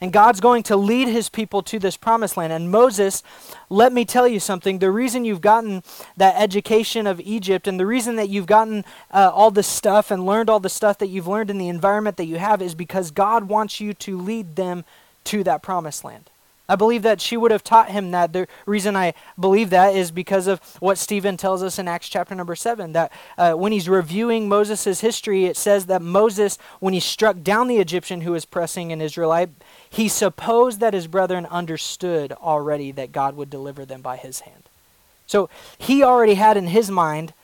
And 0.00 0.12
God's 0.12 0.40
going 0.40 0.64
to 0.64 0.76
lead 0.76 1.06
his 1.06 1.28
people 1.28 1.62
to 1.62 1.78
this 1.78 1.96
promised 1.96 2.36
land. 2.36 2.52
And 2.52 2.72
Moses, 2.72 3.22
let 3.70 3.92
me 3.92 4.04
tell 4.04 4.26
you 4.26 4.40
something. 4.40 4.80
The 4.80 4.90
reason 4.90 5.24
you've 5.24 5.40
gotten 5.40 5.84
that 6.16 6.34
education 6.36 7.06
of 7.06 7.20
Egypt 7.20 7.68
and 7.68 7.78
the 7.78 7.86
reason 7.86 8.16
that 8.16 8.28
you've 8.28 8.46
gotten 8.46 8.84
uh, 9.12 9.30
all 9.32 9.52
this 9.52 9.68
stuff 9.68 10.10
and 10.10 10.26
learned 10.26 10.50
all 10.50 10.58
the 10.58 10.68
stuff 10.68 10.98
that 10.98 11.06
you've 11.06 11.28
learned 11.28 11.50
in 11.50 11.58
the 11.58 11.68
environment 11.68 12.16
that 12.16 12.24
you 12.24 12.38
have 12.38 12.60
is 12.60 12.74
because 12.74 13.12
God 13.12 13.44
wants 13.44 13.78
you 13.78 13.94
to 13.94 14.18
lead 14.18 14.56
them 14.56 14.84
to 15.24 15.44
that 15.44 15.62
promised 15.62 16.04
land. 16.04 16.30
I 16.68 16.76
believe 16.76 17.02
that 17.02 17.20
she 17.20 17.36
would 17.36 17.50
have 17.50 17.64
taught 17.64 17.90
him 17.90 18.12
that. 18.12 18.32
The 18.32 18.46
reason 18.66 18.96
I 18.96 19.14
believe 19.38 19.70
that 19.70 19.94
is 19.94 20.10
because 20.10 20.46
of 20.46 20.60
what 20.80 20.96
Stephen 20.96 21.36
tells 21.36 21.62
us 21.62 21.78
in 21.78 21.88
Acts 21.88 22.08
chapter 22.08 22.34
number 22.34 22.54
7. 22.54 22.92
That 22.92 23.12
uh, 23.36 23.52
when 23.52 23.72
he's 23.72 23.88
reviewing 23.88 24.48
Moses' 24.48 25.00
history, 25.00 25.44
it 25.44 25.56
says 25.56 25.86
that 25.86 26.00
Moses, 26.00 26.58
when 26.80 26.94
he 26.94 27.00
struck 27.00 27.42
down 27.42 27.66
the 27.68 27.78
Egyptian 27.78 28.22
who 28.22 28.32
was 28.32 28.44
pressing 28.44 28.92
an 28.92 29.02
Israelite, 29.02 29.50
he 29.90 30.08
supposed 30.08 30.80
that 30.80 30.94
his 30.94 31.08
brethren 31.08 31.46
understood 31.46 32.32
already 32.32 32.92
that 32.92 33.12
God 33.12 33.36
would 33.36 33.50
deliver 33.50 33.84
them 33.84 34.00
by 34.00 34.16
his 34.16 34.40
hand. 34.40 34.62
So 35.26 35.50
he 35.76 36.02
already 36.02 36.34
had 36.34 36.56
in 36.56 36.68
his 36.68 36.90
mind, 36.90 37.34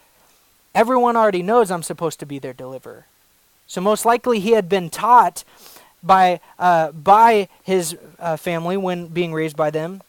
everyone 0.75 1.17
already 1.17 1.43
knows 1.43 1.71
I'm 1.71 1.83
supposed 1.83 2.21
to 2.21 2.27
be 2.27 2.39
their 2.39 2.55
deliverer. 2.55 3.07
So 3.67 3.83
most 3.83 4.07
likely 4.07 4.41
he 4.41 4.53
had 4.53 4.69
been 4.69 4.89
taught 4.89 5.45
by, 6.03 6.41
uh, 6.59 6.93
by 6.93 7.49
his 7.63 7.97
uh, 8.19 8.37
family 8.37 8.77
when 8.77 9.07
being 9.09 9.33
raised 9.33 9.57
by 9.57 9.71
them 9.71 10.01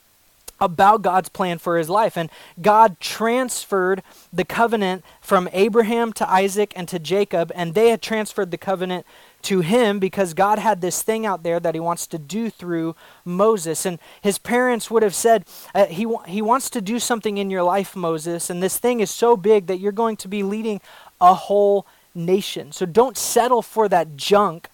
about 0.62 1.02
God's 1.02 1.30
plan 1.30 1.58
for 1.58 1.78
his 1.78 1.90
life. 1.90 2.18
And 2.18 2.30
God 2.62 3.00
transferred 3.00 4.04
the 4.32 4.46
covenant 4.46 5.04
from 5.22 5.50
Abraham 5.54 6.14
to 6.14 6.30
Isaac 6.30 6.74
and 6.76 6.88
to 6.90 7.00
Jacob, 7.00 7.52
and 7.56 7.74
they 7.74 7.90
had 7.90 8.02
transferred 8.02 8.52
the 8.52 8.58
covenant 8.58 9.06
to 9.42 9.62
him 9.62 10.00
because 10.00 10.34
God 10.34 10.60
had 10.60 10.82
this 10.82 11.02
thing 11.02 11.26
out 11.26 11.44
there 11.44 11.62
that 11.62 11.74
he 11.74 11.80
wants 11.80 12.08
to 12.08 12.18
do 12.18 12.50
through 12.50 12.96
Moses. 13.24 13.86
And 13.86 14.00
his 14.22 14.38
parents 14.38 14.92
would 14.92 15.02
have 15.02 15.16
said, 15.16 15.46
uh, 15.74 15.86
he, 15.86 16.06
he 16.28 16.42
wants 16.42 16.70
to 16.72 16.82
do 16.82 17.00
something 17.00 17.38
in 17.38 17.50
your 17.50 17.64
life, 17.64 17.96
Moses, 17.96 18.50
and 18.50 18.62
this 18.62 18.78
thing 18.78 19.00
is 19.00 19.10
so 19.10 19.38
big 19.38 19.68
that 19.68 19.80
you're 19.80 19.94
going 19.94 20.18
to 20.18 20.28
be 20.28 20.44
leading 20.44 20.82
a 21.22 21.34
whole 21.34 21.86
nation. 22.14 22.74
So 22.74 22.86
don't 22.86 23.16
settle 23.18 23.62
for 23.62 23.88
that 23.88 24.18
junk 24.18 24.70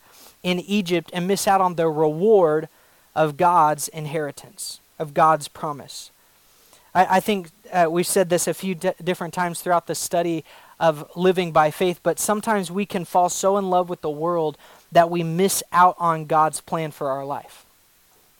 in 0.46 0.60
Egypt 0.60 1.10
and 1.12 1.28
miss 1.28 1.48
out 1.48 1.60
on 1.60 1.74
the 1.74 1.90
reward 1.90 2.70
of 3.16 3.36
God's 3.36 3.88
inheritance, 3.88 4.80
of 5.00 5.16
God's 5.16 5.48
promise. 5.48 6.12
I, 6.94 7.18
I 7.18 7.20
think 7.20 7.50
uh, 7.74 7.88
we've 7.90 8.06
said 8.06 8.30
this 8.30 8.48
a 8.48 8.54
few 8.54 8.76
d- 8.76 8.92
different 9.04 9.34
times 9.34 9.60
throughout 9.60 9.88
the 9.88 9.96
study 9.96 10.46
of 10.80 11.10
living 11.16 11.52
by 11.52 11.72
faith, 11.72 12.00
but 12.04 12.20
sometimes 12.20 12.70
we 12.70 12.86
can 12.86 13.06
fall 13.06 13.28
so 13.28 13.58
in 13.58 13.72
love 13.72 13.90
with 13.90 14.02
the 14.02 14.10
world 14.10 14.56
that 14.92 15.10
we 15.10 15.24
miss 15.24 15.64
out 15.72 15.96
on 15.98 16.26
God's 16.26 16.62
plan 16.62 16.92
for 16.92 17.10
our 17.10 17.26
life. 17.26 17.65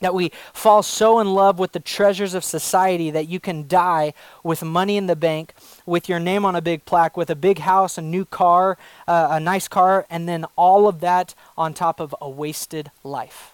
That 0.02 0.14
we 0.14 0.32
fall 0.54 0.84
so 0.84 1.20
in 1.20 1.34
love 1.34 1.58
with 1.58 1.72
the 1.72 1.80
treasures 1.80 2.34
of 2.34 2.44
society 2.44 3.10
that 3.12 3.30
you 3.30 3.40
can 3.40 3.68
die 3.68 4.14
with 4.44 4.62
money 4.62 4.98
in 4.98 5.08
the 5.08 5.16
bank, 5.16 5.54
with 5.86 6.10
your 6.10 6.20
name 6.20 6.46
on 6.46 6.56
a 6.56 6.62
big 6.62 6.86
plaque, 6.86 7.16
with 7.16 7.30
a 7.30 7.36
big 7.36 7.60
house, 7.60 7.98
a 7.98 8.02
new 8.02 8.26
car, 8.26 8.78
uh, 9.08 9.30
a 9.32 9.40
nice 9.40 9.68
car, 9.68 10.06
and 10.10 10.28
then 10.28 10.46
all 10.56 10.88
of 10.88 11.00
that 11.00 11.34
on 11.58 11.74
top 11.74 12.00
of 12.00 12.14
a 12.20 12.30
wasted 12.30 12.92
life. 13.04 13.54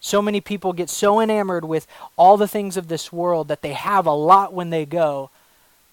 So 0.00 0.20
many 0.20 0.40
people 0.40 0.72
get 0.72 0.90
so 0.90 1.20
enamored 1.20 1.64
with 1.64 1.86
all 2.16 2.36
the 2.36 2.48
things 2.48 2.76
of 2.76 2.88
this 2.88 3.12
world 3.12 3.48
that 3.48 3.62
they 3.62 3.74
have 3.74 4.06
a 4.06 4.12
lot 4.12 4.52
when 4.52 4.70
they 4.70 4.86
go, 4.86 5.30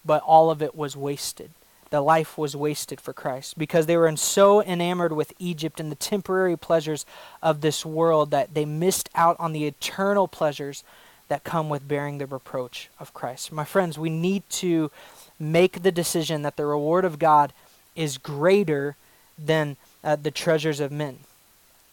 but 0.06 0.24
all 0.24 0.50
of 0.50 0.62
it 0.62 0.76
was 0.76 0.96
wasted. 0.96 1.52
The 1.90 2.02
life 2.02 2.38
was 2.38 2.56
wasted 2.56 3.00
for 3.00 3.14
Christ 3.14 3.58
because 3.58 3.86
they 3.86 3.98
were 3.98 4.16
so 4.18 4.62
enamored 4.62 5.14
with 5.14 5.34
Egypt 5.40 5.80
and 5.80 5.92
the 5.92 5.96
temporary 5.96 6.58
pleasures 6.58 7.06
of 7.42 7.62
this 7.62 7.86
world 7.86 8.32
that 8.32 8.54
they 8.54 8.66
missed 8.66 9.10
out 9.16 9.36
on 9.40 9.54
the 9.54 9.66
eternal 9.66 10.28
pleasures 10.28 10.84
that 11.28 11.44
come 11.44 11.70
with 11.70 11.88
bearing 11.88 12.18
the 12.18 12.26
reproach 12.26 12.90
of 13.00 13.14
Christ. 13.14 13.52
My 13.52 13.66
friends, 13.66 13.98
we 13.98 14.10
need 14.10 14.50
to 14.52 14.92
make 15.40 15.84
the 15.84 15.92
decision 15.92 16.42
that 16.42 16.56
the 16.56 16.66
reward 16.66 17.06
of 17.06 17.20
God 17.20 17.54
is 17.96 18.18
greater 18.18 18.96
than 19.38 19.78
uh, 20.04 20.16
the 20.16 20.32
treasures 20.32 20.80
of 20.80 20.92
men. 20.92 21.20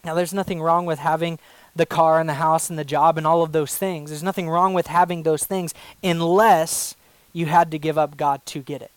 Now, 0.04 0.14
there's 0.14 0.35
nothing 0.35 0.61
wrong 0.61 0.87
with 0.87 0.98
having 0.98 1.38
the 1.74 1.87
car 1.87 2.20
and 2.20 2.28
the 2.28 2.35
house 2.35 2.70
and 2.70 2.78
the 2.78 2.85
job 2.85 3.18
and 3.18 3.26
all 3.26 3.42
of 3.42 3.52
those 3.52 3.76
things. 3.76 4.11
There's 4.11 4.22
nothing 4.22 4.48
wrong 4.48 4.74
with 4.74 4.87
having 4.87 5.22
those 5.22 5.44
things 5.44 5.74
unless 6.02 6.94
you 7.33 7.46
had 7.46 7.70
to 7.72 7.78
give 7.78 7.98
up 7.98 8.16
God 8.16 8.44
to 8.46 8.61
get 8.61 8.83
it 8.83 8.90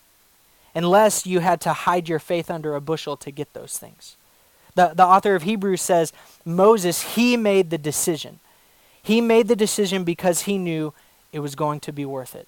unless 0.78 1.26
you 1.26 1.40
had 1.40 1.60
to 1.62 1.74
hide 1.74 2.08
your 2.08 2.20
faith 2.20 2.52
under 2.52 2.76
a 2.76 2.82
bushel 2.82 3.18
to 3.18 3.32
get 3.32 3.52
those 3.54 3.80
things. 3.80 4.16
The, 4.76 4.94
the 4.94 5.04
author 5.04 5.34
of 5.34 5.42
Hebrews 5.42 5.82
says 5.82 6.14
Moses, 6.46 7.16
he 7.16 7.36
made 7.36 7.72
the 7.72 7.80
decision. 7.80 8.40
He 9.02 9.20
made 9.20 9.48
the 9.48 9.56
decision 9.56 10.04
because 10.04 10.44
he 10.44 10.60
knew 10.60 10.94
it 11.34 11.40
was 11.40 11.56
going 11.56 11.80
to 11.80 11.92
be 11.92 12.06
worth 12.06 12.36
it. 12.36 12.48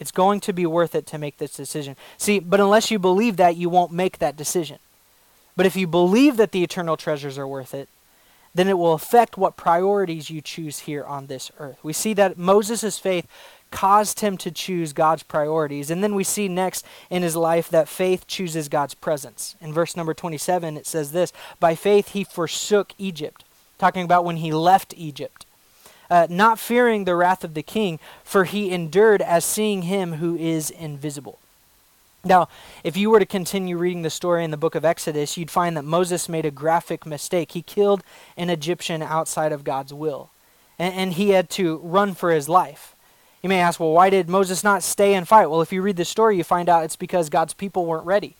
It's 0.00 0.10
going 0.10 0.40
to 0.40 0.52
be 0.52 0.66
worth 0.66 0.96
it 0.96 1.06
to 1.08 1.18
make 1.18 1.38
this 1.38 1.54
decision. 1.54 1.94
See, 2.18 2.40
but 2.40 2.58
unless 2.58 2.90
you 2.90 2.98
believe 2.98 3.36
that, 3.36 3.56
you 3.56 3.68
won't 3.68 3.92
make 3.92 4.18
that 4.18 4.36
decision. 4.36 4.78
But 5.54 5.66
if 5.66 5.76
you 5.76 5.86
believe 5.86 6.38
that 6.38 6.50
the 6.50 6.64
eternal 6.64 6.96
treasures 6.96 7.38
are 7.38 7.46
worth 7.46 7.72
it, 7.72 7.88
then 8.52 8.66
it 8.66 8.78
will 8.78 8.94
affect 8.94 9.38
what 9.38 9.56
priorities 9.56 10.28
you 10.28 10.40
choose 10.40 10.80
here 10.80 11.04
on 11.04 11.28
this 11.28 11.52
earth. 11.60 11.78
We 11.84 11.92
see 11.92 12.14
that 12.14 12.36
Moses' 12.36 12.98
faith 12.98 13.28
caused 13.70 14.20
him 14.20 14.36
to 14.38 14.50
choose 14.50 14.92
God's 14.92 15.22
priorities. 15.22 15.90
And 15.90 16.02
then 16.02 16.14
we 16.14 16.24
see 16.24 16.48
next 16.48 16.84
in 17.08 17.22
his 17.22 17.36
life 17.36 17.68
that 17.70 17.88
faith 17.88 18.26
chooses 18.26 18.68
God's 18.68 18.94
presence. 18.94 19.56
In 19.60 19.72
verse 19.72 19.96
number 19.96 20.14
27, 20.14 20.76
it 20.76 20.86
says 20.86 21.12
this 21.12 21.32
By 21.58 21.74
faith 21.74 22.10
he 22.10 22.24
forsook 22.24 22.92
Egypt, 22.98 23.44
talking 23.78 24.04
about 24.04 24.24
when 24.24 24.36
he 24.36 24.52
left 24.52 24.94
Egypt. 24.96 25.46
Uh, 26.10 26.26
not 26.28 26.58
fearing 26.58 27.04
the 27.04 27.14
wrath 27.14 27.44
of 27.44 27.54
the 27.54 27.62
king, 27.62 28.00
for 28.24 28.42
he 28.42 28.72
endured 28.72 29.22
as 29.22 29.44
seeing 29.44 29.82
him 29.82 30.14
who 30.14 30.36
is 30.36 30.68
invisible. 30.70 31.38
Now, 32.24 32.48
if 32.82 32.96
you 32.96 33.10
were 33.10 33.20
to 33.20 33.26
continue 33.26 33.78
reading 33.78 34.02
the 34.02 34.10
story 34.10 34.44
in 34.44 34.50
the 34.50 34.56
book 34.56 34.74
of 34.74 34.84
Exodus, 34.84 35.36
you'd 35.36 35.52
find 35.52 35.76
that 35.76 35.84
Moses 35.84 36.28
made 36.28 36.44
a 36.44 36.50
graphic 36.50 37.06
mistake. 37.06 37.52
He 37.52 37.62
killed 37.62 38.02
an 38.36 38.50
Egyptian 38.50 39.02
outside 39.02 39.52
of 39.52 39.62
God's 39.62 39.94
will, 39.94 40.30
and, 40.80 40.92
and 40.92 41.12
he 41.12 41.30
had 41.30 41.48
to 41.50 41.78
run 41.78 42.14
for 42.14 42.32
his 42.32 42.48
life. 42.48 42.94
You 43.42 43.48
may 43.48 43.60
ask, 43.60 43.80
well, 43.80 43.92
why 43.92 44.10
did 44.10 44.28
Moses 44.28 44.62
not 44.62 44.82
stay 44.82 45.14
and 45.14 45.26
fight? 45.26 45.46
Well, 45.46 45.62
if 45.62 45.72
you 45.72 45.80
read 45.82 45.96
the 45.96 46.04
story, 46.04 46.36
you 46.36 46.44
find 46.44 46.68
out 46.68 46.84
it's 46.84 46.96
because 46.96 47.30
God's 47.30 47.54
people 47.54 47.86
weren't 47.86 48.06
ready. 48.06 48.36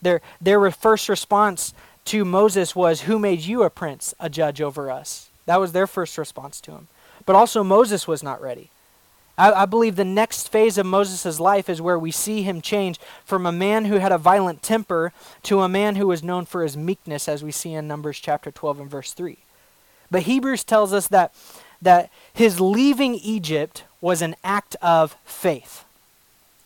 Their, 0.00 0.20
their 0.40 0.70
first 0.70 1.08
response 1.08 1.74
to 2.06 2.24
Moses 2.24 2.74
was, 2.74 3.02
Who 3.02 3.18
made 3.18 3.40
you 3.40 3.62
a 3.62 3.70
prince, 3.70 4.14
a 4.18 4.30
judge 4.30 4.60
over 4.60 4.90
us? 4.90 5.28
That 5.46 5.60
was 5.60 5.72
their 5.72 5.86
first 5.86 6.16
response 6.16 6.60
to 6.62 6.72
him. 6.72 6.88
But 7.26 7.36
also, 7.36 7.62
Moses 7.62 8.08
was 8.08 8.22
not 8.22 8.40
ready. 8.40 8.70
I, 9.36 9.52
I 9.52 9.66
believe 9.66 9.96
the 9.96 10.04
next 10.04 10.48
phase 10.48 10.78
of 10.78 10.86
Moses' 10.86 11.38
life 11.38 11.68
is 11.68 11.82
where 11.82 11.98
we 11.98 12.10
see 12.10 12.42
him 12.42 12.60
change 12.60 12.98
from 13.24 13.44
a 13.44 13.52
man 13.52 13.84
who 13.84 13.96
had 13.96 14.12
a 14.12 14.18
violent 14.18 14.62
temper 14.62 15.12
to 15.44 15.60
a 15.60 15.68
man 15.68 15.96
who 15.96 16.06
was 16.06 16.22
known 16.22 16.46
for 16.46 16.62
his 16.62 16.76
meekness, 16.76 17.28
as 17.28 17.44
we 17.44 17.52
see 17.52 17.74
in 17.74 17.86
Numbers 17.86 18.18
chapter 18.18 18.50
12 18.50 18.80
and 18.80 18.90
verse 18.90 19.12
3. 19.12 19.36
But 20.10 20.22
Hebrews 20.22 20.64
tells 20.64 20.92
us 20.92 21.08
that, 21.08 21.34
that 21.82 22.10
his 22.32 22.60
leaving 22.60 23.14
Egypt 23.14 23.84
was 24.00 24.22
an 24.22 24.36
act 24.44 24.76
of 24.80 25.16
faith. 25.24 25.84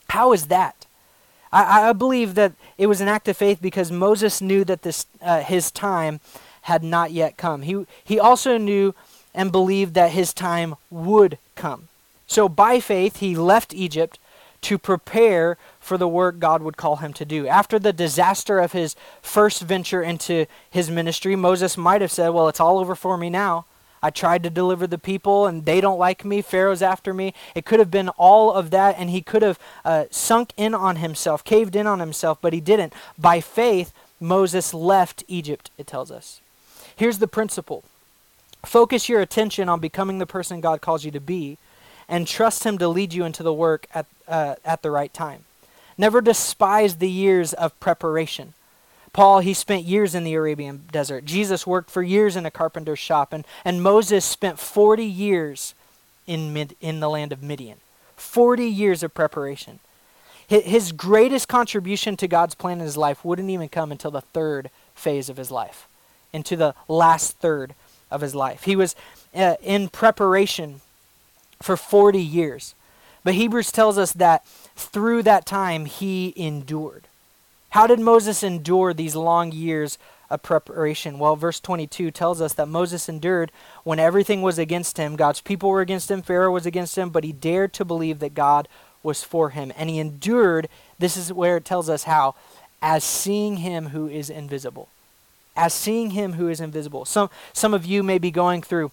How 0.08 0.32
is 0.32 0.46
that? 0.46 0.86
I, 1.52 1.88
I 1.88 1.92
believe 1.92 2.34
that 2.34 2.52
it 2.78 2.86
was 2.86 3.00
an 3.00 3.08
act 3.08 3.28
of 3.28 3.36
faith 3.36 3.60
because 3.60 3.92
Moses 3.92 4.40
knew 4.40 4.64
that 4.64 4.82
this, 4.82 5.06
uh, 5.20 5.40
his 5.40 5.70
time 5.70 6.20
had 6.62 6.82
not 6.82 7.10
yet 7.12 7.36
come. 7.36 7.62
He, 7.62 7.86
he 8.04 8.18
also 8.18 8.56
knew 8.56 8.94
and 9.34 9.50
believed 9.50 9.94
that 9.94 10.12
his 10.12 10.32
time 10.32 10.74
would 10.90 11.38
come. 11.54 11.88
So 12.26 12.48
by 12.48 12.80
faith, 12.80 13.18
he 13.18 13.34
left 13.34 13.74
Egypt 13.74 14.18
to 14.62 14.78
prepare 14.78 15.58
for 15.80 15.98
the 15.98 16.08
work 16.08 16.38
God 16.38 16.62
would 16.62 16.76
call 16.76 16.96
him 16.96 17.12
to 17.14 17.24
do. 17.24 17.46
After 17.48 17.78
the 17.78 17.92
disaster 17.92 18.58
of 18.58 18.72
his 18.72 18.94
first 19.20 19.62
venture 19.62 20.02
into 20.02 20.46
his 20.70 20.90
ministry, 20.90 21.34
Moses 21.36 21.76
might 21.76 22.00
have 22.00 22.12
said, 22.12 22.28
Well, 22.28 22.48
it's 22.48 22.60
all 22.60 22.78
over 22.78 22.94
for 22.94 23.16
me 23.16 23.28
now. 23.28 23.64
I 24.02 24.10
tried 24.10 24.42
to 24.42 24.50
deliver 24.50 24.86
the 24.86 24.98
people 24.98 25.46
and 25.46 25.64
they 25.64 25.80
don't 25.80 25.98
like 25.98 26.24
me. 26.24 26.42
Pharaoh's 26.42 26.82
after 26.82 27.14
me. 27.14 27.34
It 27.54 27.64
could 27.64 27.78
have 27.78 27.90
been 27.90 28.08
all 28.10 28.52
of 28.52 28.70
that, 28.70 28.96
and 28.98 29.10
he 29.10 29.20
could 29.20 29.42
have 29.42 29.58
uh, 29.84 30.04
sunk 30.10 30.52
in 30.56 30.74
on 30.74 30.96
himself, 30.96 31.44
caved 31.44 31.76
in 31.76 31.86
on 31.86 32.00
himself, 32.00 32.38
but 32.40 32.52
he 32.52 32.60
didn't. 32.60 32.92
By 33.18 33.40
faith, 33.40 33.92
Moses 34.20 34.72
left 34.72 35.24
Egypt, 35.28 35.70
it 35.76 35.86
tells 35.86 36.10
us. 36.10 36.40
Here's 36.96 37.18
the 37.18 37.28
principle 37.28 37.84
focus 38.64 39.08
your 39.08 39.20
attention 39.20 39.68
on 39.68 39.80
becoming 39.80 40.18
the 40.18 40.26
person 40.26 40.60
God 40.60 40.80
calls 40.80 41.04
you 41.04 41.10
to 41.10 41.20
be, 41.20 41.58
and 42.08 42.26
trust 42.26 42.64
Him 42.64 42.78
to 42.78 42.88
lead 42.88 43.12
you 43.12 43.24
into 43.24 43.42
the 43.42 43.52
work 43.52 43.86
at, 43.94 44.06
uh, 44.28 44.56
at 44.64 44.82
the 44.82 44.90
right 44.90 45.12
time. 45.12 45.44
Never 45.98 46.20
despise 46.20 46.96
the 46.96 47.10
years 47.10 47.52
of 47.52 47.78
preparation. 47.80 48.54
Paul, 49.12 49.40
he 49.40 49.52
spent 49.52 49.84
years 49.84 50.14
in 50.14 50.24
the 50.24 50.34
Arabian 50.34 50.84
desert. 50.90 51.24
Jesus 51.24 51.66
worked 51.66 51.90
for 51.90 52.02
years 52.02 52.34
in 52.34 52.46
a 52.46 52.50
carpenter's 52.50 52.98
shop. 52.98 53.32
And, 53.32 53.44
and 53.64 53.82
Moses 53.82 54.24
spent 54.24 54.58
40 54.58 55.04
years 55.04 55.74
in, 56.26 56.52
mid, 56.52 56.76
in 56.80 57.00
the 57.00 57.10
land 57.10 57.32
of 57.32 57.42
Midian. 57.42 57.78
40 58.16 58.64
years 58.64 59.02
of 59.02 59.12
preparation. 59.12 59.80
His 60.48 60.92
greatest 60.92 61.48
contribution 61.48 62.16
to 62.18 62.28
God's 62.28 62.54
plan 62.54 62.78
in 62.78 62.84
his 62.84 62.96
life 62.96 63.24
wouldn't 63.24 63.48
even 63.48 63.68
come 63.68 63.90
until 63.90 64.10
the 64.10 64.20
third 64.20 64.70
phase 64.94 65.28
of 65.30 65.38
his 65.38 65.50
life, 65.50 65.88
into 66.32 66.56
the 66.56 66.74
last 66.88 67.38
third 67.38 67.74
of 68.10 68.20
his 68.20 68.34
life. 68.34 68.64
He 68.64 68.76
was 68.76 68.94
uh, 69.34 69.56
in 69.62 69.88
preparation 69.88 70.82
for 71.62 71.76
40 71.76 72.20
years. 72.20 72.74
But 73.24 73.34
Hebrews 73.34 73.72
tells 73.72 73.96
us 73.96 74.12
that 74.12 74.44
through 74.76 75.22
that 75.22 75.46
time 75.46 75.86
he 75.86 76.34
endured. 76.36 77.06
How 77.72 77.86
did 77.86 78.00
Moses 78.00 78.42
endure 78.42 78.92
these 78.92 79.16
long 79.16 79.50
years 79.50 79.96
of 80.28 80.42
preparation? 80.42 81.18
Well, 81.18 81.36
verse 81.36 81.58
22 81.58 82.10
tells 82.10 82.42
us 82.42 82.52
that 82.52 82.68
Moses 82.68 83.08
endured 83.08 83.50
when 83.82 83.98
everything 83.98 84.42
was 84.42 84.58
against 84.58 84.98
him. 84.98 85.16
God's 85.16 85.40
people 85.40 85.70
were 85.70 85.80
against 85.80 86.10
him, 86.10 86.20
Pharaoh 86.20 86.52
was 86.52 86.66
against 86.66 86.98
him, 86.98 87.08
but 87.08 87.24
he 87.24 87.32
dared 87.32 87.72
to 87.72 87.84
believe 87.86 88.18
that 88.18 88.34
God 88.34 88.68
was 89.02 89.22
for 89.22 89.50
him. 89.50 89.72
And 89.74 89.88
he 89.88 89.98
endured, 89.98 90.68
this 90.98 91.16
is 91.16 91.32
where 91.32 91.56
it 91.56 91.64
tells 91.64 91.88
us 91.88 92.04
how, 92.04 92.34
as 92.82 93.04
seeing 93.04 93.56
him 93.58 93.86
who 93.88 94.06
is 94.06 94.28
invisible. 94.28 94.90
As 95.56 95.72
seeing 95.72 96.10
him 96.10 96.34
who 96.34 96.48
is 96.48 96.60
invisible. 96.60 97.06
Some, 97.06 97.30
some 97.54 97.72
of 97.72 97.86
you 97.86 98.02
may 98.02 98.18
be 98.18 98.30
going 98.30 98.60
through 98.60 98.90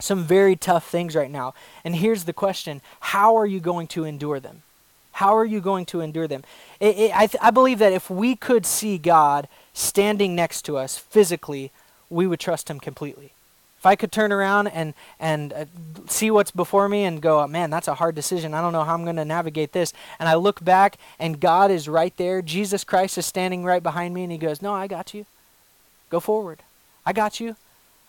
some 0.00 0.24
very 0.24 0.56
tough 0.56 0.88
things 0.88 1.14
right 1.14 1.30
now. 1.30 1.52
And 1.84 1.96
here's 1.96 2.24
the 2.24 2.32
question 2.32 2.80
How 3.00 3.36
are 3.36 3.46
you 3.46 3.60
going 3.60 3.86
to 3.88 4.04
endure 4.04 4.40
them? 4.40 4.62
How 5.18 5.36
are 5.36 5.44
you 5.44 5.60
going 5.60 5.84
to 5.86 6.00
endure 6.00 6.28
them? 6.28 6.44
It, 6.80 6.96
it, 6.98 7.12
I, 7.14 7.26
th- 7.26 7.42
I 7.42 7.50
believe 7.50 7.78
that 7.80 7.92
if 7.92 8.08
we 8.08 8.36
could 8.36 8.64
see 8.64 8.98
God 8.98 9.48
standing 9.72 10.34
next 10.34 10.62
to 10.62 10.76
us 10.76 10.96
physically, 10.96 11.72
we 12.08 12.26
would 12.26 12.40
trust 12.40 12.70
Him 12.70 12.80
completely. 12.80 13.32
If 13.78 13.86
I 13.86 13.94
could 13.94 14.10
turn 14.10 14.32
around 14.32 14.68
and, 14.68 14.94
and 15.20 15.52
uh, 15.52 15.64
see 16.08 16.32
what's 16.32 16.50
before 16.50 16.88
me 16.88 17.04
and 17.04 17.22
go, 17.22 17.40
oh, 17.40 17.46
man, 17.46 17.70
that's 17.70 17.86
a 17.86 17.94
hard 17.94 18.16
decision. 18.16 18.52
I 18.52 18.60
don't 18.60 18.72
know 18.72 18.82
how 18.82 18.94
I'm 18.94 19.04
going 19.04 19.16
to 19.16 19.24
navigate 19.24 19.72
this. 19.72 19.92
And 20.18 20.28
I 20.28 20.34
look 20.34 20.64
back 20.64 20.98
and 21.18 21.38
God 21.38 21.70
is 21.70 21.88
right 21.88 22.16
there. 22.16 22.42
Jesus 22.42 22.82
Christ 22.82 23.18
is 23.18 23.26
standing 23.26 23.62
right 23.64 23.82
behind 23.82 24.14
me 24.14 24.24
and 24.24 24.32
He 24.32 24.38
goes, 24.38 24.60
No, 24.60 24.74
I 24.74 24.88
got 24.88 25.14
you. 25.14 25.26
Go 26.10 26.18
forward. 26.18 26.62
I 27.06 27.12
got 27.12 27.38
you. 27.38 27.54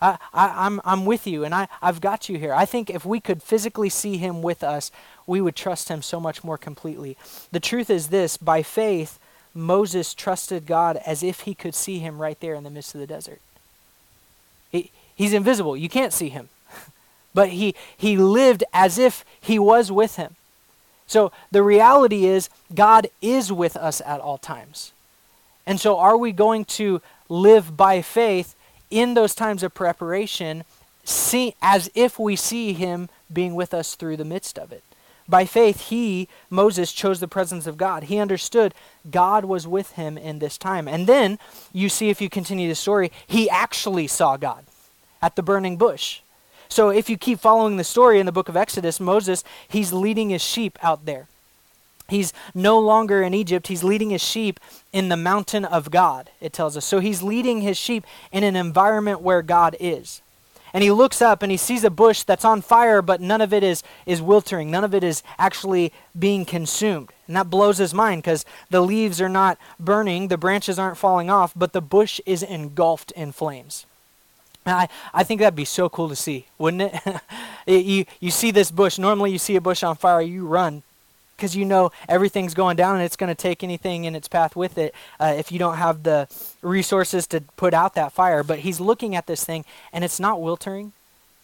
I, 0.02 0.18
I, 0.34 0.66
I'm, 0.66 0.82
I'm 0.86 1.06
with 1.06 1.28
you 1.28 1.44
and 1.44 1.54
I, 1.54 1.68
I've 1.82 2.02
got 2.02 2.30
you 2.30 2.38
here. 2.38 2.54
I 2.54 2.66
think 2.66 2.90
if 2.90 3.06
we 3.06 3.20
could 3.20 3.44
physically 3.44 3.90
see 3.90 4.18
him 4.18 4.42
with 4.42 4.64
us, 4.64 4.92
we 5.28 5.42
would 5.42 5.56
trust 5.56 5.90
him 5.90 6.02
so 6.02 6.20
much 6.20 6.44
more 6.44 6.58
completely. 6.58 7.18
The 7.52 7.60
truth 7.60 7.90
is 7.90 8.08
this 8.08 8.38
by 8.38 8.64
faith, 8.64 9.20
Moses 9.54 10.14
trusted 10.14 10.66
God 10.66 10.98
as 11.06 11.24
if 11.24 11.42
he 11.42 11.54
could 11.54 11.76
see 11.76 12.00
him 12.00 12.20
right 12.20 12.40
there 12.40 12.56
in 12.56 12.64
the 12.64 12.70
midst 12.70 12.96
of 12.96 13.02
the 13.02 13.08
desert. 13.08 13.42
He, 14.72 14.92
he's 15.16 15.34
invisible, 15.34 15.76
you 15.76 15.90
can't 15.90 16.14
see 16.14 16.30
him. 16.30 16.50
but 17.34 17.50
he, 17.50 17.76
he 17.98 18.16
lived 18.16 18.64
as 18.74 18.98
if 18.98 19.26
he 19.40 19.60
was 19.60 19.92
with 19.92 20.16
him. 20.16 20.36
So 21.08 21.32
the 21.52 21.64
reality 21.64 22.26
is, 22.26 22.50
God 22.74 23.08
is 23.20 23.52
with 23.52 23.76
us 23.76 24.00
at 24.06 24.22
all 24.22 24.38
times. 24.38 24.94
And 25.66 25.80
so, 25.80 25.98
are 25.98 26.18
we 26.18 26.32
going 26.32 26.66
to 26.66 27.02
live 27.30 27.76
by 27.76 28.02
faith 28.02 28.56
in 28.90 29.14
those 29.14 29.36
times 29.36 29.64
of 29.64 29.74
preparation, 29.74 30.64
see, 31.04 31.56
as 31.62 31.90
if 31.96 32.20
we 32.20 32.36
see 32.36 32.74
him 32.74 33.10
being 33.32 33.56
with 33.56 33.74
us 33.74 33.96
through 33.96 34.18
the 34.18 34.26
midst 34.26 34.58
of 34.58 34.72
it? 34.72 34.84
By 35.28 35.46
faith, 35.46 35.90
he, 35.90 36.28
Moses, 36.50 36.92
chose 36.92 37.20
the 37.20 37.28
presence 37.28 37.68
of 37.68 37.78
God. 37.78 38.06
He 38.06 38.18
understood 38.18 38.74
God 39.12 39.46
was 39.46 39.68
with 39.68 39.92
him 39.92 40.18
in 40.18 40.40
this 40.40 40.58
time. 40.58 40.88
And 40.88 41.06
then 41.06 41.38
you 41.72 41.88
see, 41.88 42.10
if 42.10 42.20
you 42.20 42.30
continue 42.30 42.68
the 42.68 42.74
story, 42.74 43.12
he 43.28 43.48
actually 43.48 44.08
saw 44.08 44.38
God 44.38 44.66
at 45.22 45.36
the 45.36 45.44
burning 45.44 45.78
bush. 45.78 46.22
So 46.68 46.90
if 46.90 47.10
you 47.10 47.18
keep 47.18 47.40
following 47.40 47.78
the 47.78 47.84
story 47.84 48.20
in 48.20 48.26
the 48.26 48.32
book 48.32 48.50
of 48.50 48.58
Exodus, 48.58 49.00
Moses, 49.00 49.44
he's 49.68 49.94
leading 49.94 50.30
his 50.30 50.42
sheep 50.42 50.80
out 50.82 51.06
there. 51.06 51.28
He's 52.10 52.34
no 52.54 52.80
longer 52.80 53.22
in 53.22 53.34
Egypt. 53.34 53.68
He's 53.68 53.84
leading 53.84 54.10
his 54.10 54.22
sheep 54.22 54.60
in 54.92 55.10
the 55.10 55.18
mountain 55.18 55.66
of 55.66 55.92
God, 55.92 56.30
it 56.42 56.54
tells 56.54 56.76
us. 56.76 56.86
So 56.86 57.00
he's 57.00 57.22
leading 57.22 57.62
his 57.62 57.78
sheep 57.78 58.06
in 58.32 58.44
an 58.44 58.56
environment 58.56 59.22
where 59.22 59.42
God 59.42 59.76
is. 59.80 60.22
And 60.74 60.84
he 60.84 60.92
looks 60.92 61.22
up 61.22 61.42
and 61.42 61.52
he 61.52 61.58
sees 61.58 61.84
a 61.84 61.90
bush 61.90 62.24
that's 62.24 62.46
on 62.46 62.62
fire, 62.62 63.02
but 63.02 63.22
none 63.22 63.42
of 63.42 63.54
it 63.54 63.64
is, 63.64 63.84
is 64.06 64.22
wiltering. 64.22 64.70
None 64.70 64.84
of 64.84 64.94
it 64.94 65.04
is 65.04 65.24
actually 65.38 65.92
being 66.18 66.46
consumed. 66.46 67.10
And 67.28 67.36
that 67.36 67.50
blows 67.50 67.78
his 67.78 67.94
mind 67.94 68.24
because 68.24 68.46
the 68.70 68.82
leaves 68.82 69.20
are 69.20 69.30
not 69.30 69.58
burning, 69.80 70.28
the 70.28 70.38
branches 70.38 70.78
aren't 70.78 70.98
falling 70.98 71.30
off, 71.30 71.54
but 71.56 71.74
the 71.74 71.82
bush 71.82 72.20
is 72.26 72.44
engulfed 72.44 73.12
in 73.12 73.32
flames. 73.32 73.86
I, 74.66 74.90
I 75.14 75.24
think 75.24 75.40
that'd 75.40 75.56
be 75.56 75.66
so 75.66 75.90
cool 75.90 76.10
to 76.10 76.16
see, 76.16 76.46
wouldn't 76.60 76.94
it? 76.94 77.22
you, 77.86 78.06
you 78.20 78.30
see 78.30 78.52
this 78.52 78.70
bush. 78.70 79.00
Normally, 79.00 79.32
you 79.32 79.40
see 79.40 79.56
a 79.56 79.62
bush 79.62 79.82
on 79.82 79.96
fire, 79.96 80.22
you 80.22 80.46
run 80.46 80.84
because 81.40 81.56
you 81.56 81.64
know 81.64 81.90
everything's 82.10 82.54
going 82.54 82.76
down 82.76 82.98
and 82.98 83.06
it's 83.06 83.16
going 83.16 83.30
to 83.30 83.42
take 83.42 83.64
anything 83.64 84.04
in 84.04 84.14
its 84.14 84.28
path 84.28 84.58
with 84.58 84.78
it 84.78 84.94
uh, 85.22 85.34
if 85.38 85.54
you 85.54 85.58
don't 85.58 85.78
have 85.78 86.04
the 86.04 86.28
resources 86.62 87.26
to 87.28 87.40
put 87.56 87.74
out 87.74 87.96
that 87.96 88.12
fire. 88.12 88.44
But 88.44 88.60
he's 88.60 88.82
looking 88.82 89.16
at 89.16 89.26
this 89.26 89.46
thing 89.46 89.64
and 89.94 90.04
it's 90.04 90.20
not 90.20 90.42
wiltering. 90.42 90.92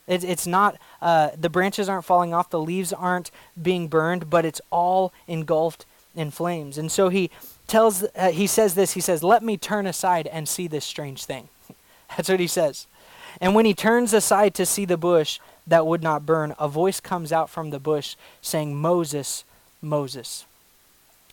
It's, 0.06 0.24
it's 0.24 0.46
not, 0.46 0.78
uh, 1.02 1.30
the 1.40 1.50
branches 1.50 1.88
aren't 1.88 2.06
falling 2.06 2.34
off, 2.34 2.50
the 2.50 2.60
leaves 2.60 2.92
aren't 2.92 3.32
being 3.60 3.88
burned, 3.88 4.30
but 4.30 4.46
it's 4.46 4.62
all 4.70 5.14
engulfed 5.28 5.86
in 6.14 6.30
flames. 6.30 6.78
And 6.78 6.92
so 6.92 7.10
he 7.10 7.32
tells, 7.68 8.04
uh, 8.16 8.32
he 8.32 8.48
says 8.48 8.76
this, 8.76 8.92
he 8.94 9.02
says, 9.02 9.24
Let 9.24 9.44
me 9.44 9.58
turn 9.58 9.88
aside 9.88 10.28
and 10.28 10.48
see 10.48 10.68
this 10.68 10.86
strange 10.86 11.24
thing. 11.24 11.50
That's 12.18 12.30
what 12.30 12.40
he 12.40 12.48
says. 12.48 12.86
And 13.42 13.56
when 13.56 13.66
he 13.66 13.74
turns 13.74 14.14
aside 14.14 14.54
to 14.56 14.66
see 14.66 14.86
the 14.86 14.98
bush 14.98 15.40
that 15.66 15.88
would 15.88 16.04
not 16.04 16.26
burn, 16.26 16.54
a 16.60 16.68
voice 16.68 17.00
comes 17.00 17.32
out 17.32 17.50
from 17.50 17.70
the 17.70 17.80
bush 17.80 18.16
saying, 18.42 18.76
Moses, 18.76 19.44
Moses. 19.86 20.46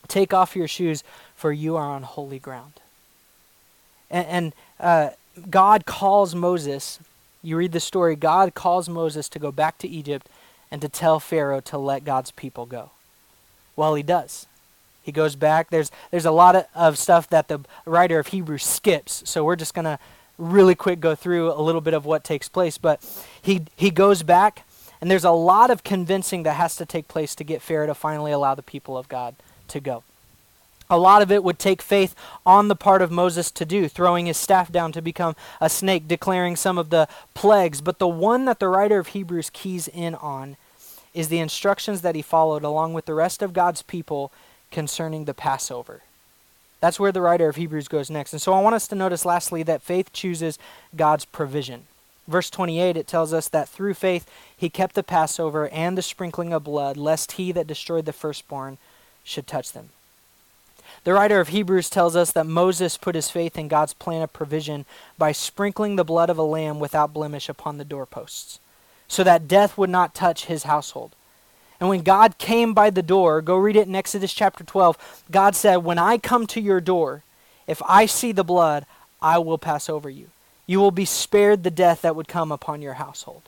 Take 0.06 0.32
off 0.32 0.54
your 0.54 0.68
shoes, 0.68 1.02
for 1.34 1.52
you 1.52 1.76
are 1.76 1.86
on 1.86 2.02
holy 2.02 2.38
ground. 2.38 2.74
And, 4.10 4.26
and 4.26 4.52
uh, 4.78 5.10
God 5.50 5.86
calls 5.86 6.34
Moses, 6.34 7.00
you 7.42 7.56
read 7.56 7.72
the 7.72 7.80
story, 7.80 8.14
God 8.14 8.54
calls 8.54 8.88
Moses 8.88 9.28
to 9.30 9.38
go 9.38 9.50
back 9.50 9.78
to 9.78 9.88
Egypt 9.88 10.28
and 10.70 10.80
to 10.82 10.88
tell 10.88 11.18
Pharaoh 11.18 11.60
to 11.60 11.78
let 11.78 12.04
God's 12.04 12.30
people 12.30 12.66
go. 12.66 12.90
Well, 13.74 13.94
he 13.94 14.02
does. 14.02 14.46
He 15.02 15.12
goes 15.12 15.34
back. 15.34 15.70
There's, 15.70 15.90
there's 16.10 16.26
a 16.26 16.30
lot 16.30 16.54
of, 16.54 16.66
of 16.74 16.98
stuff 16.98 17.28
that 17.30 17.48
the 17.48 17.60
writer 17.86 18.18
of 18.18 18.28
Hebrews 18.28 18.64
skips, 18.64 19.22
so 19.26 19.44
we're 19.44 19.56
just 19.56 19.74
going 19.74 19.84
to 19.86 19.98
really 20.38 20.74
quick 20.74 21.00
go 21.00 21.14
through 21.14 21.52
a 21.52 21.60
little 21.60 21.80
bit 21.80 21.94
of 21.94 22.04
what 22.04 22.22
takes 22.22 22.48
place. 22.48 22.78
But 22.78 23.04
he, 23.40 23.62
he 23.76 23.90
goes 23.90 24.22
back 24.22 24.64
and 25.02 25.10
there's 25.10 25.24
a 25.24 25.32
lot 25.32 25.72
of 25.72 25.82
convincing 25.82 26.44
that 26.44 26.54
has 26.54 26.76
to 26.76 26.86
take 26.86 27.08
place 27.08 27.34
to 27.34 27.42
get 27.42 27.60
Pharaoh 27.60 27.88
to 27.88 27.94
finally 27.94 28.30
allow 28.30 28.54
the 28.54 28.62
people 28.62 28.96
of 28.96 29.08
God 29.08 29.34
to 29.66 29.80
go. 29.80 30.04
A 30.88 30.96
lot 30.96 31.22
of 31.22 31.32
it 31.32 31.42
would 31.42 31.58
take 31.58 31.82
faith 31.82 32.14
on 32.46 32.68
the 32.68 32.76
part 32.76 33.02
of 33.02 33.10
Moses 33.10 33.50
to 33.50 33.64
do, 33.64 33.88
throwing 33.88 34.26
his 34.26 34.36
staff 34.36 34.70
down 34.70 34.92
to 34.92 35.02
become 35.02 35.34
a 35.60 35.68
snake, 35.68 36.06
declaring 36.06 36.54
some 36.54 36.78
of 36.78 36.90
the 36.90 37.08
plagues. 37.34 37.80
But 37.80 37.98
the 37.98 38.06
one 38.06 38.44
that 38.44 38.60
the 38.60 38.68
writer 38.68 39.00
of 39.00 39.08
Hebrews 39.08 39.50
keys 39.50 39.88
in 39.88 40.14
on 40.14 40.56
is 41.14 41.26
the 41.26 41.40
instructions 41.40 42.02
that 42.02 42.14
he 42.14 42.22
followed 42.22 42.62
along 42.62 42.94
with 42.94 43.06
the 43.06 43.14
rest 43.14 43.42
of 43.42 43.52
God's 43.52 43.82
people 43.82 44.30
concerning 44.70 45.24
the 45.24 45.34
Passover. 45.34 46.02
That's 46.80 47.00
where 47.00 47.12
the 47.12 47.20
writer 47.20 47.48
of 47.48 47.56
Hebrews 47.56 47.88
goes 47.88 48.08
next. 48.08 48.32
And 48.32 48.42
so 48.42 48.52
I 48.52 48.60
want 48.60 48.76
us 48.76 48.86
to 48.86 48.94
notice, 48.94 49.24
lastly, 49.24 49.64
that 49.64 49.82
faith 49.82 50.12
chooses 50.12 50.60
God's 50.94 51.24
provision. 51.24 51.86
Verse 52.32 52.48
28, 52.48 52.96
it 52.96 53.06
tells 53.06 53.34
us 53.34 53.46
that 53.48 53.68
through 53.68 53.92
faith 53.92 54.26
he 54.56 54.70
kept 54.70 54.94
the 54.94 55.02
Passover 55.02 55.68
and 55.68 55.98
the 55.98 56.02
sprinkling 56.02 56.54
of 56.54 56.64
blood, 56.64 56.96
lest 56.96 57.32
he 57.32 57.52
that 57.52 57.66
destroyed 57.66 58.06
the 58.06 58.12
firstborn 58.14 58.78
should 59.22 59.46
touch 59.46 59.72
them. 59.72 59.90
The 61.04 61.12
writer 61.12 61.40
of 61.40 61.48
Hebrews 61.48 61.90
tells 61.90 62.16
us 62.16 62.32
that 62.32 62.46
Moses 62.46 62.96
put 62.96 63.16
his 63.16 63.28
faith 63.28 63.58
in 63.58 63.68
God's 63.68 63.92
plan 63.92 64.22
of 64.22 64.32
provision 64.32 64.86
by 65.18 65.32
sprinkling 65.32 65.96
the 65.96 66.06
blood 66.06 66.30
of 66.30 66.38
a 66.38 66.42
lamb 66.42 66.80
without 66.80 67.12
blemish 67.12 67.50
upon 67.50 67.76
the 67.76 67.84
doorposts, 67.84 68.58
so 69.08 69.22
that 69.24 69.46
death 69.46 69.76
would 69.76 69.90
not 69.90 70.14
touch 70.14 70.46
his 70.46 70.62
household. 70.62 71.14
And 71.80 71.90
when 71.90 72.00
God 72.00 72.38
came 72.38 72.72
by 72.72 72.88
the 72.88 73.02
door, 73.02 73.42
go 73.42 73.58
read 73.58 73.76
it 73.76 73.88
in 73.88 73.94
Exodus 73.94 74.32
chapter 74.32 74.64
12, 74.64 75.24
God 75.30 75.54
said, 75.54 75.76
When 75.76 75.98
I 75.98 76.16
come 76.16 76.46
to 76.46 76.62
your 76.62 76.80
door, 76.80 77.24
if 77.66 77.82
I 77.86 78.06
see 78.06 78.32
the 78.32 78.42
blood, 78.42 78.86
I 79.20 79.38
will 79.38 79.58
pass 79.58 79.90
over 79.90 80.08
you 80.08 80.31
you 80.66 80.78
will 80.78 80.90
be 80.90 81.04
spared 81.04 81.62
the 81.62 81.70
death 81.70 82.02
that 82.02 82.16
would 82.16 82.28
come 82.28 82.52
upon 82.52 82.82
your 82.82 82.94
household. 82.94 83.42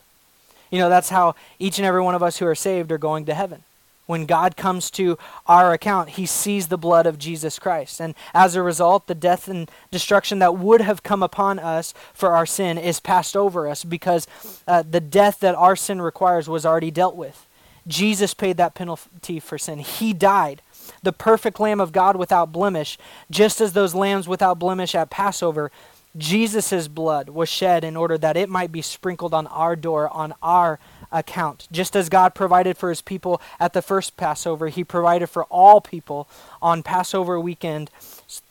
You 0.71 0.79
know, 0.79 0.89
that's 0.89 1.09
how 1.09 1.35
each 1.59 1.77
and 1.77 1.85
every 1.85 2.01
one 2.01 2.15
of 2.15 2.23
us 2.23 2.37
who 2.37 2.45
are 2.45 2.55
saved 2.55 2.91
are 2.91 2.97
going 2.97 3.25
to 3.25 3.33
heaven. 3.33 3.63
When 4.07 4.27
God 4.27 4.55
comes 4.55 4.91
to 4.91 5.17
our 5.47 5.73
account, 5.73 6.09
he 6.09 6.27
sees 6.27 6.67
the 6.67 6.77
blood 6.77 7.07
of 7.07 7.17
Jesus 7.17 7.57
Christ. 7.57 7.99
And 7.99 8.13
as 8.35 8.55
a 8.55 8.61
result, 8.61 9.07
the 9.07 9.15
death 9.15 9.47
and 9.47 9.69
destruction 9.89 10.39
that 10.39 10.57
would 10.57 10.81
have 10.81 11.01
come 11.01 11.23
upon 11.23 11.57
us 11.57 11.93
for 12.13 12.31
our 12.31 12.45
sin 12.45 12.77
is 12.77 12.99
passed 12.99 13.35
over 13.35 13.67
us 13.67 13.83
because 13.83 14.27
uh, 14.67 14.83
the 14.87 14.99
death 14.99 15.39
that 15.39 15.55
our 15.55 15.75
sin 15.75 16.01
requires 16.01 16.47
was 16.47 16.65
already 16.65 16.91
dealt 16.91 17.15
with. 17.15 17.47
Jesus 17.87 18.33
paid 18.33 18.57
that 18.57 18.75
penalty 18.75 19.39
for 19.39 19.57
sin. 19.57 19.79
He 19.79 20.13
died, 20.13 20.61
the 21.01 21.13
perfect 21.13 21.59
Lamb 21.59 21.79
of 21.79 21.91
God 21.91 22.15
without 22.15 22.51
blemish, 22.51 22.97
just 23.31 23.61
as 23.61 23.73
those 23.73 23.95
lambs 23.95 24.27
without 24.27 24.59
blemish 24.59 24.93
at 24.93 25.09
Passover 25.09 25.71
Jesus' 26.17 26.87
blood 26.87 27.29
was 27.29 27.49
shed 27.49 27.83
in 27.83 27.97
order 27.97 28.17
that 28.17 28.37
it 28.37 28.49
might 28.49 28.71
be 28.71 28.81
sprinkled 28.81 29.33
on 29.33 29.47
our 29.47 29.75
door, 29.75 30.09
on 30.09 30.33
our 30.41 30.79
account. 31.11 31.67
Just 31.71 31.95
as 31.95 32.09
God 32.09 32.33
provided 32.33 32.77
for 32.77 32.89
his 32.89 33.01
people 33.01 33.41
at 33.59 33.73
the 33.73 33.81
first 33.81 34.17
Passover, 34.17 34.69
he 34.69 34.83
provided 34.83 35.27
for 35.27 35.43
all 35.45 35.81
people 35.81 36.27
on 36.61 36.83
Passover 36.83 37.39
weekend 37.39 37.89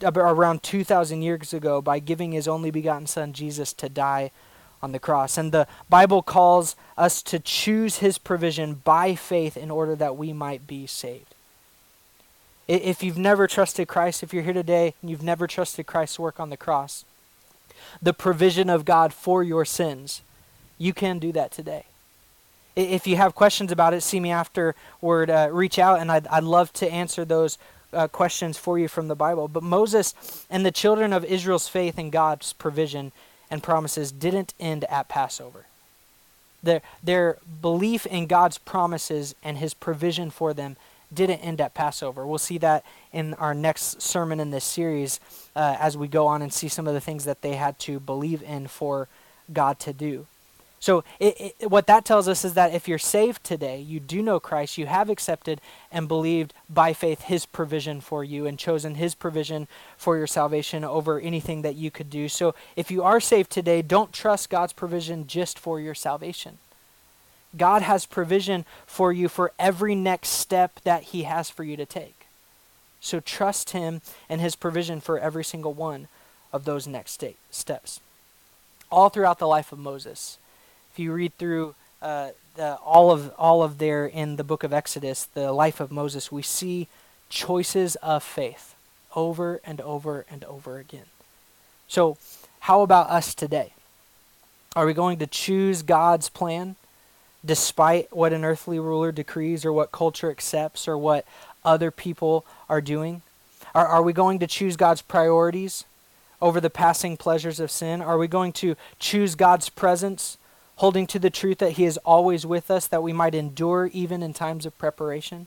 around 0.02 0.62
2,000 0.62 1.22
years 1.22 1.52
ago 1.52 1.80
by 1.80 1.98
giving 1.98 2.32
his 2.32 2.46
only 2.46 2.70
begotten 2.70 3.06
Son, 3.06 3.32
Jesus, 3.32 3.72
to 3.74 3.88
die 3.88 4.30
on 4.82 4.92
the 4.92 4.98
cross. 4.98 5.38
And 5.38 5.50
the 5.50 5.66
Bible 5.88 6.22
calls 6.22 6.76
us 6.98 7.22
to 7.22 7.38
choose 7.38 7.98
his 7.98 8.18
provision 8.18 8.82
by 8.84 9.14
faith 9.14 9.56
in 9.56 9.70
order 9.70 9.96
that 9.96 10.16
we 10.16 10.32
might 10.32 10.66
be 10.66 10.86
saved. 10.86 11.34
If 12.68 13.02
you've 13.02 13.18
never 13.18 13.46
trusted 13.46 13.88
Christ, 13.88 14.22
if 14.22 14.32
you're 14.32 14.42
here 14.42 14.52
today 14.52 14.94
and 15.00 15.10
you've 15.10 15.22
never 15.22 15.46
trusted 15.46 15.86
Christ's 15.86 16.18
work 16.18 16.38
on 16.40 16.50
the 16.50 16.56
cross, 16.56 17.04
the 18.02 18.12
provision 18.12 18.70
of 18.70 18.84
God 18.84 19.12
for 19.12 19.42
your 19.42 19.64
sins, 19.64 20.22
you 20.78 20.92
can 20.92 21.18
do 21.18 21.32
that 21.32 21.50
today. 21.50 21.84
If 22.76 23.06
you 23.06 23.16
have 23.16 23.34
questions 23.34 23.70
about 23.70 23.94
it, 23.94 24.02
see 24.02 24.18
me 24.18 24.30
afterward. 24.30 25.30
Uh, 25.30 25.48
reach 25.52 25.78
out, 25.78 26.00
and 26.00 26.10
I'd, 26.10 26.26
I'd 26.26 26.42
love 26.42 26.72
to 26.74 26.90
answer 26.90 27.24
those 27.24 27.56
uh, 27.92 28.08
questions 28.08 28.58
for 28.58 28.78
you 28.78 28.88
from 28.88 29.08
the 29.08 29.14
Bible. 29.14 29.46
But 29.46 29.62
Moses 29.62 30.14
and 30.50 30.66
the 30.66 30.72
children 30.72 31.12
of 31.12 31.24
Israel's 31.24 31.68
faith 31.68 31.98
in 31.98 32.10
God's 32.10 32.52
provision 32.52 33.12
and 33.50 33.62
promises 33.62 34.10
didn't 34.10 34.54
end 34.58 34.84
at 34.84 35.08
Passover. 35.08 35.66
Their, 36.62 36.82
their 37.02 37.38
belief 37.60 38.06
in 38.06 38.26
God's 38.26 38.58
promises 38.58 39.34
and 39.44 39.58
his 39.58 39.74
provision 39.74 40.30
for 40.30 40.52
them 40.52 40.76
didn't 41.12 41.40
end 41.40 41.60
at 41.60 41.74
Passover. 41.74 42.26
We'll 42.26 42.38
see 42.38 42.58
that 42.58 42.84
in 43.14 43.32
our 43.34 43.54
next 43.54 44.02
sermon 44.02 44.40
in 44.40 44.50
this 44.50 44.64
series 44.64 45.20
uh, 45.54 45.76
as 45.78 45.96
we 45.96 46.08
go 46.08 46.26
on 46.26 46.42
and 46.42 46.52
see 46.52 46.68
some 46.68 46.88
of 46.88 46.94
the 46.94 47.00
things 47.00 47.24
that 47.24 47.42
they 47.42 47.54
had 47.54 47.78
to 47.78 48.00
believe 48.00 48.42
in 48.42 48.66
for 48.66 49.08
God 49.52 49.78
to 49.80 49.92
do. 49.92 50.26
So, 50.80 51.02
it, 51.18 51.54
it, 51.60 51.70
what 51.70 51.86
that 51.86 52.04
tells 52.04 52.28
us 52.28 52.44
is 52.44 52.52
that 52.54 52.74
if 52.74 52.86
you're 52.88 52.98
saved 52.98 53.42
today, 53.42 53.80
you 53.80 54.00
do 54.00 54.20
know 54.20 54.38
Christ, 54.38 54.76
you 54.76 54.84
have 54.84 55.08
accepted 55.08 55.62
and 55.90 56.06
believed 56.06 56.52
by 56.68 56.92
faith 56.92 57.22
his 57.22 57.46
provision 57.46 58.02
for 58.02 58.22
you 58.22 58.46
and 58.46 58.58
chosen 58.58 58.96
his 58.96 59.14
provision 59.14 59.66
for 59.96 60.18
your 60.18 60.26
salvation 60.26 60.84
over 60.84 61.18
anything 61.18 61.62
that 61.62 61.76
you 61.76 61.90
could 61.90 62.10
do. 62.10 62.28
So, 62.28 62.54
if 62.76 62.90
you 62.90 63.02
are 63.02 63.18
saved 63.18 63.50
today, 63.50 63.80
don't 63.80 64.12
trust 64.12 64.50
God's 64.50 64.74
provision 64.74 65.26
just 65.26 65.58
for 65.58 65.80
your 65.80 65.94
salvation. 65.94 66.58
God 67.56 67.80
has 67.80 68.04
provision 68.04 68.66
for 68.84 69.10
you 69.10 69.30
for 69.30 69.52
every 69.58 69.94
next 69.94 70.30
step 70.30 70.80
that 70.84 71.04
He 71.04 71.22
has 71.22 71.48
for 71.48 71.64
you 71.64 71.78
to 71.78 71.86
take. 71.86 72.23
So 73.04 73.20
trust 73.20 73.70
Him 73.70 74.00
and 74.30 74.40
His 74.40 74.56
provision 74.56 74.98
for 74.98 75.18
every 75.18 75.44
single 75.44 75.74
one 75.74 76.08
of 76.54 76.64
those 76.64 76.86
next 76.86 77.12
state, 77.12 77.36
steps. 77.50 78.00
All 78.90 79.10
throughout 79.10 79.38
the 79.38 79.46
life 79.46 79.72
of 79.72 79.78
Moses, 79.78 80.38
if 80.90 80.98
you 80.98 81.12
read 81.12 81.36
through 81.36 81.74
uh, 82.00 82.30
the, 82.56 82.76
all 82.76 83.10
of 83.10 83.30
all 83.36 83.62
of 83.62 83.76
there 83.76 84.06
in 84.06 84.36
the 84.36 84.44
book 84.44 84.62
of 84.64 84.72
Exodus, 84.72 85.24
the 85.24 85.52
life 85.52 85.80
of 85.80 85.92
Moses, 85.92 86.32
we 86.32 86.40
see 86.40 86.88
choices 87.28 87.96
of 87.96 88.22
faith 88.22 88.74
over 89.14 89.60
and 89.66 89.82
over 89.82 90.24
and 90.30 90.42
over 90.44 90.78
again. 90.78 91.06
So, 91.86 92.16
how 92.60 92.80
about 92.80 93.10
us 93.10 93.34
today? 93.34 93.74
Are 94.74 94.86
we 94.86 94.94
going 94.94 95.18
to 95.18 95.26
choose 95.26 95.82
God's 95.82 96.30
plan? 96.30 96.76
despite 97.44 98.14
what 98.14 98.32
an 98.32 98.44
earthly 98.44 98.78
ruler 98.78 99.12
decrees 99.12 99.64
or 99.64 99.72
what 99.72 99.92
culture 99.92 100.30
accepts 100.30 100.88
or 100.88 100.96
what 100.96 101.26
other 101.64 101.90
people 101.90 102.44
are 102.68 102.80
doing? 102.80 103.22
Are, 103.74 103.86
are 103.86 104.02
we 104.02 104.12
going 104.12 104.38
to 104.38 104.46
choose 104.46 104.76
God's 104.76 105.02
priorities 105.02 105.84
over 106.40 106.60
the 106.60 106.70
passing 106.70 107.16
pleasures 107.16 107.60
of 107.60 107.70
sin? 107.70 108.00
Are 108.02 108.18
we 108.18 108.28
going 108.28 108.52
to 108.54 108.76
choose 108.98 109.34
God's 109.34 109.68
presence, 109.68 110.38
holding 110.76 111.06
to 111.08 111.18
the 111.18 111.30
truth 111.30 111.58
that 111.58 111.72
He 111.72 111.84
is 111.84 111.98
always 111.98 112.46
with 112.46 112.70
us, 112.70 112.86
that 112.86 113.02
we 113.02 113.12
might 113.12 113.34
endure 113.34 113.90
even 113.92 114.22
in 114.22 114.32
times 114.32 114.66
of 114.66 114.76
preparation? 114.78 115.46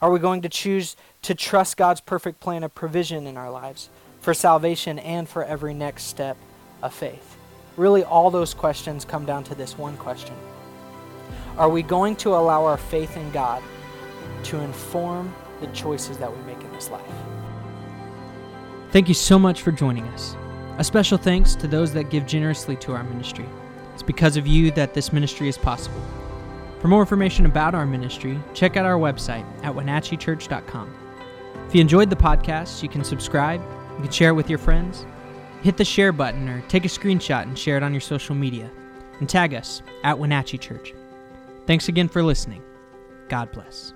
Are 0.00 0.10
we 0.10 0.18
going 0.18 0.42
to 0.42 0.48
choose 0.48 0.96
to 1.22 1.34
trust 1.34 1.76
God's 1.76 2.00
perfect 2.00 2.40
plan 2.40 2.64
of 2.64 2.74
provision 2.74 3.26
in 3.26 3.36
our 3.36 3.50
lives 3.50 3.88
for 4.20 4.34
salvation 4.34 4.98
and 4.98 5.28
for 5.28 5.44
every 5.44 5.74
next 5.74 6.04
step 6.04 6.36
of 6.82 6.92
faith? 6.92 7.36
Really, 7.76 8.04
all 8.04 8.30
those 8.30 8.52
questions 8.52 9.04
come 9.04 9.24
down 9.24 9.44
to 9.44 9.54
this 9.54 9.78
one 9.78 9.96
question 9.96 10.34
Are 11.56 11.68
we 11.68 11.82
going 11.82 12.16
to 12.16 12.30
allow 12.30 12.64
our 12.64 12.76
faith 12.76 13.16
in 13.16 13.30
God 13.30 13.62
to 14.44 14.58
inform 14.60 15.34
the 15.60 15.66
choices 15.68 16.18
that 16.18 16.34
we 16.34 16.42
make 16.44 16.62
in 16.62 16.72
this 16.72 16.90
life? 16.90 17.04
Thank 18.90 19.08
you 19.08 19.14
so 19.14 19.38
much 19.38 19.62
for 19.62 19.72
joining 19.72 20.04
us. 20.08 20.36
A 20.78 20.84
special 20.84 21.18
thanks 21.18 21.54
to 21.56 21.68
those 21.68 21.92
that 21.92 22.10
give 22.10 22.26
generously 22.26 22.76
to 22.76 22.92
our 22.92 23.04
ministry. 23.04 23.46
It's 23.94 24.02
because 24.02 24.36
of 24.36 24.46
you 24.46 24.70
that 24.72 24.94
this 24.94 25.12
ministry 25.12 25.48
is 25.48 25.58
possible. 25.58 26.02
For 26.80 26.88
more 26.88 27.00
information 27.00 27.46
about 27.46 27.74
our 27.74 27.86
ministry, 27.86 28.38
check 28.54 28.76
out 28.76 28.84
our 28.84 28.98
website 28.98 29.46
at 29.62 29.72
wenatcheechurch.com. 29.72 30.94
If 31.68 31.74
you 31.74 31.80
enjoyed 31.80 32.10
the 32.10 32.16
podcast, 32.16 32.82
you 32.82 32.88
can 32.88 33.04
subscribe, 33.04 33.62
you 33.96 34.02
can 34.02 34.10
share 34.10 34.30
it 34.30 34.34
with 34.34 34.50
your 34.50 34.58
friends, 34.58 35.06
hit 35.62 35.76
the 35.76 35.84
share 35.84 36.12
button, 36.12 36.48
or 36.48 36.60
take 36.62 36.84
a 36.84 36.88
screenshot 36.88 37.42
and 37.44 37.58
share 37.58 37.76
it 37.76 37.82
on 37.82 37.92
your 37.92 38.00
social 38.00 38.34
media, 38.34 38.70
and 39.20 39.28
tag 39.28 39.54
us 39.54 39.82
at 40.02 40.18
Wenatchee 40.18 40.58
Church. 40.58 40.92
Thanks 41.66 41.88
again 41.88 42.08
for 42.08 42.22
listening. 42.22 42.62
God 43.28 43.52
bless. 43.52 43.94